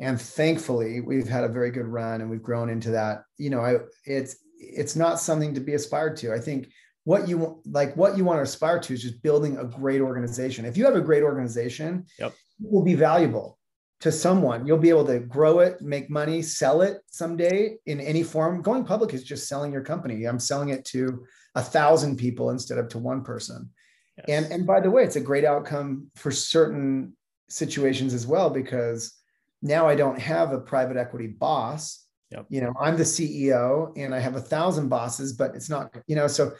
And 0.00 0.20
thankfully 0.20 1.00
we've 1.00 1.28
had 1.28 1.44
a 1.44 1.48
very 1.48 1.70
good 1.70 1.86
run 1.86 2.20
and 2.20 2.30
we've 2.30 2.42
grown 2.42 2.70
into 2.70 2.90
that. 2.92 3.24
You 3.38 3.50
know 3.50 3.60
I, 3.60 3.76
it's 4.04 4.36
it's 4.58 4.96
not 4.96 5.20
something 5.20 5.54
to 5.54 5.60
be 5.60 5.74
aspired 5.74 6.16
to. 6.18 6.32
I 6.32 6.38
think 6.38 6.68
what 7.04 7.28
you 7.28 7.60
like 7.66 7.94
what 7.96 8.16
you 8.16 8.24
want 8.24 8.38
to 8.38 8.42
aspire 8.42 8.80
to 8.80 8.94
is 8.94 9.02
just 9.02 9.22
building 9.22 9.58
a 9.58 9.64
great 9.64 10.00
organization. 10.00 10.64
If 10.64 10.76
you 10.76 10.84
have 10.86 10.96
a 10.96 11.00
great 11.00 11.22
organization 11.22 12.06
yep. 12.18 12.32
it 12.32 12.72
will 12.72 12.84
be 12.84 12.94
valuable 12.94 13.58
to 14.04 14.12
someone. 14.12 14.66
You'll 14.66 14.76
be 14.76 14.90
able 14.90 15.06
to 15.06 15.18
grow 15.18 15.60
it, 15.60 15.80
make 15.80 16.10
money, 16.10 16.42
sell 16.42 16.82
it 16.82 17.00
someday 17.06 17.76
in 17.86 18.00
any 18.00 18.22
form. 18.22 18.60
Going 18.60 18.84
public 18.84 19.14
is 19.14 19.24
just 19.24 19.48
selling 19.48 19.72
your 19.72 19.80
company. 19.80 20.26
I'm 20.26 20.38
selling 20.38 20.68
it 20.68 20.84
to 20.86 21.24
a 21.54 21.62
thousand 21.62 22.18
people 22.18 22.50
instead 22.50 22.76
of 22.76 22.88
to 22.88 22.98
one 22.98 23.24
person. 23.24 23.70
Yes. 24.18 24.26
And 24.28 24.52
and 24.52 24.66
by 24.66 24.80
the 24.80 24.90
way, 24.90 25.04
it's 25.04 25.16
a 25.16 25.22
great 25.22 25.46
outcome 25.46 26.10
for 26.16 26.30
certain 26.30 27.16
situations 27.48 28.12
as 28.12 28.26
well 28.26 28.50
because 28.50 29.14
now 29.62 29.88
I 29.88 29.94
don't 29.94 30.20
have 30.20 30.52
a 30.52 30.60
private 30.60 30.98
equity 30.98 31.28
boss. 31.28 32.04
Yep. 32.30 32.44
You 32.50 32.60
know, 32.60 32.74
I'm 32.78 32.98
the 32.98 33.04
CEO 33.04 33.90
and 33.96 34.14
I 34.14 34.18
have 34.18 34.36
a 34.36 34.40
thousand 34.40 34.90
bosses, 34.90 35.32
but 35.32 35.54
it's 35.54 35.70
not, 35.70 35.96
you 36.06 36.14
know, 36.14 36.26
so 36.26 36.52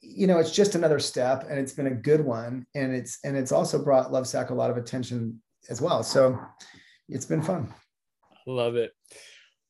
you 0.00 0.28
know, 0.28 0.38
it's 0.38 0.52
just 0.52 0.76
another 0.76 1.00
step 1.00 1.48
and 1.50 1.58
it's 1.58 1.72
been 1.72 1.88
a 1.88 1.94
good 1.94 2.24
one. 2.24 2.66
And 2.76 2.94
it's 2.94 3.18
and 3.24 3.36
it's 3.36 3.50
also 3.50 3.82
brought 3.82 4.12
Lovesac 4.12 4.50
a 4.50 4.54
lot 4.54 4.70
of 4.70 4.76
attention 4.76 5.42
as 5.70 5.80
well. 5.80 6.02
So 6.02 6.38
it's 7.08 7.26
been 7.26 7.42
fun. 7.42 7.72
Love 8.46 8.76
it. 8.76 8.92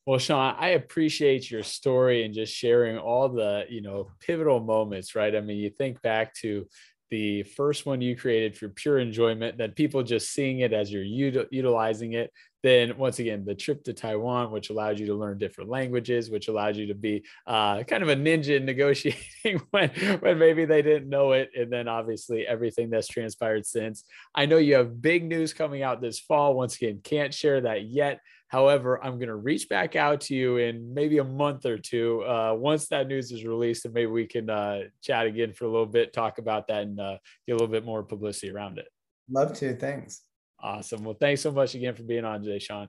Well, 0.06 0.18
Sean, 0.18 0.54
I 0.59 0.68
appreciate 0.68 1.50
your 1.50 1.64
story 1.64 2.24
and 2.24 2.32
just 2.32 2.54
sharing 2.54 2.96
all 2.96 3.28
the, 3.28 3.64
you 3.68 3.82
know, 3.82 4.11
pivotal 4.20 4.61
moments, 4.61 5.16
right? 5.16 5.35
I 5.35 5.40
mean, 5.40 5.56
you 5.56 5.70
think 5.70 6.00
back 6.00 6.32
to 6.37 6.66
the 7.11 7.42
first 7.42 7.87
one 7.87 8.00
you 8.00 8.16
created 8.16 8.56
for 8.56 8.68
pure 8.68 8.98
enjoyment, 8.98 9.59
then 9.59 9.72
people 9.72 10.02
just 10.02 10.32
seeing 10.32 10.61
it 10.61 10.72
as 10.72 10.92
you're 10.92 11.02
util- 11.02 11.48
utilizing 11.50 12.12
it. 12.12 12.32
Then, 12.66 12.98
once 12.98 13.20
again, 13.20 13.44
the 13.44 13.55
trip 13.55 13.85
to 13.85 13.92
Taiwan, 13.92 14.50
which 14.50 14.70
allowed 14.70 14.98
you 14.98 15.07
to 15.07 15.14
learn 15.14 15.38
different 15.38 15.70
languages, 15.70 16.31
which 16.33 16.48
allowed 16.48 16.74
you 16.74 16.88
to 16.88 16.96
be 16.96 17.22
uh, 17.46 17.85
kind 17.85 18.02
of 18.02 18.09
a 18.09 18.16
ninja 18.16 18.57
in 18.57 18.64
negotiating 18.64 19.62
when, 19.70 19.90
when 20.18 20.37
maybe 20.37 20.64
they 20.64 20.83
didn't 20.83 21.09
know 21.09 21.31
it. 21.31 21.50
And 21.57 21.72
then, 21.72 21.87
obviously, 21.87 22.44
everything 22.44 22.90
that's 22.90 23.07
transpired 23.07 23.66
since. 23.66 24.02
I 24.35 24.46
know 24.46 24.57
you 24.57 24.74
have 24.74 25.00
big 25.00 25.22
news 25.22 25.55
coming 25.55 25.85
out 25.85 26.00
this 26.00 26.18
fall. 26.18 26.57
Once 26.57 26.74
again, 26.74 26.98
can't 27.05 27.33
share 27.33 27.61
that 27.61 27.85
yet. 27.85 28.18
However, 28.48 28.98
I'm 29.00 29.18
going 29.18 29.29
to 29.29 29.37
reach 29.37 29.68
back 29.68 29.94
out 29.94 30.22
to 30.22 30.35
you 30.35 30.57
in 30.57 30.92
maybe 30.92 31.18
a 31.18 31.24
month 31.24 31.66
or 31.66 31.79
two 31.79 32.24
uh, 32.24 32.52
once 32.59 32.88
that 32.88 33.07
news 33.07 33.31
is 33.31 33.44
released, 33.44 33.85
and 33.85 33.94
maybe 33.94 34.11
we 34.11 34.26
can 34.26 34.50
uh, 34.50 34.81
chat 35.05 35.26
again 35.26 35.52
for 35.52 35.66
a 35.66 35.70
little 35.70 35.87
bit, 35.87 36.12
talk 36.12 36.38
about 36.38 36.66
that, 36.66 36.83
and 36.83 36.98
uh, 36.98 37.18
get 37.46 37.52
a 37.52 37.55
little 37.55 37.68
bit 37.68 37.85
more 37.85 38.02
publicity 38.02 38.50
around 38.50 38.79
it. 38.79 38.88
Love 39.31 39.57
to. 39.59 39.76
Thanks. 39.76 40.22
Awesome. 40.61 41.05
Well, 41.05 41.16
thanks 41.19 41.42
so 41.42 41.53
much 41.53 41.75
again 41.75 41.95
for 41.95 42.03
being 42.03 42.25
on 42.25 42.42
today, 42.42 42.59
Sean. 42.59 42.88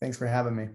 Thanks 0.00 0.16
for 0.16 0.26
having 0.26 0.56
me. 0.56 0.68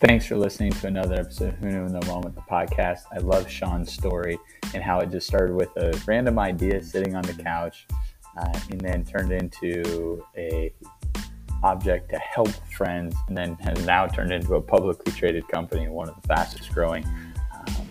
Thanks 0.00 0.26
for 0.26 0.36
listening 0.36 0.72
to 0.72 0.88
another 0.88 1.14
episode 1.14 1.50
of 1.50 1.58
Who 1.60 1.70
Knew 1.70 1.86
in 1.86 1.92
the 1.92 2.04
Moment, 2.06 2.34
the 2.34 2.40
podcast. 2.40 3.02
I 3.12 3.18
love 3.18 3.48
Sean's 3.48 3.92
story 3.92 4.36
and 4.74 4.82
how 4.82 4.98
it 4.98 5.12
just 5.12 5.28
started 5.28 5.54
with 5.54 5.68
a 5.76 5.96
random 6.08 6.40
idea 6.40 6.82
sitting 6.82 7.14
on 7.14 7.22
the 7.22 7.34
couch 7.34 7.86
uh, 8.36 8.58
and 8.70 8.80
then 8.80 9.04
turned 9.04 9.30
into 9.30 10.24
a 10.36 10.72
object 11.62 12.10
to 12.10 12.18
help 12.18 12.48
friends 12.74 13.14
and 13.28 13.36
then 13.36 13.54
has 13.56 13.84
now 13.86 14.06
turned 14.06 14.32
into 14.32 14.54
a 14.54 14.60
publicly 14.60 15.12
traded 15.12 15.46
company 15.48 15.84
and 15.84 15.92
one 15.92 16.08
of 16.08 16.20
the 16.20 16.28
fastest 16.28 16.72
growing 16.72 17.04
um, 17.54 17.88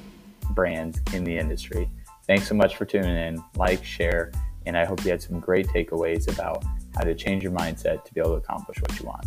brands 0.52 1.00
in 1.14 1.24
the 1.24 1.38
industry. 1.38 1.90
Thanks 2.28 2.48
so 2.48 2.56
much 2.56 2.76
for 2.76 2.86
tuning 2.86 3.16
in. 3.16 3.44
Like, 3.56 3.84
share, 3.84 4.32
and 4.66 4.78
I 4.78 4.86
hope 4.86 5.04
you 5.04 5.12
had 5.12 5.22
some 5.22 5.40
great 5.40 5.68
takeaways 5.68 6.32
about 6.32 6.64
how 6.96 7.04
to 7.04 7.16
change 7.16 7.44
your 7.44 7.52
mindset 7.52 8.06
to 8.06 8.14
be 8.14 8.22
able 8.22 8.32
to 8.32 8.38
accomplish 8.38 8.82
what 8.82 9.00
you 9.00 9.06
want. 9.06 9.26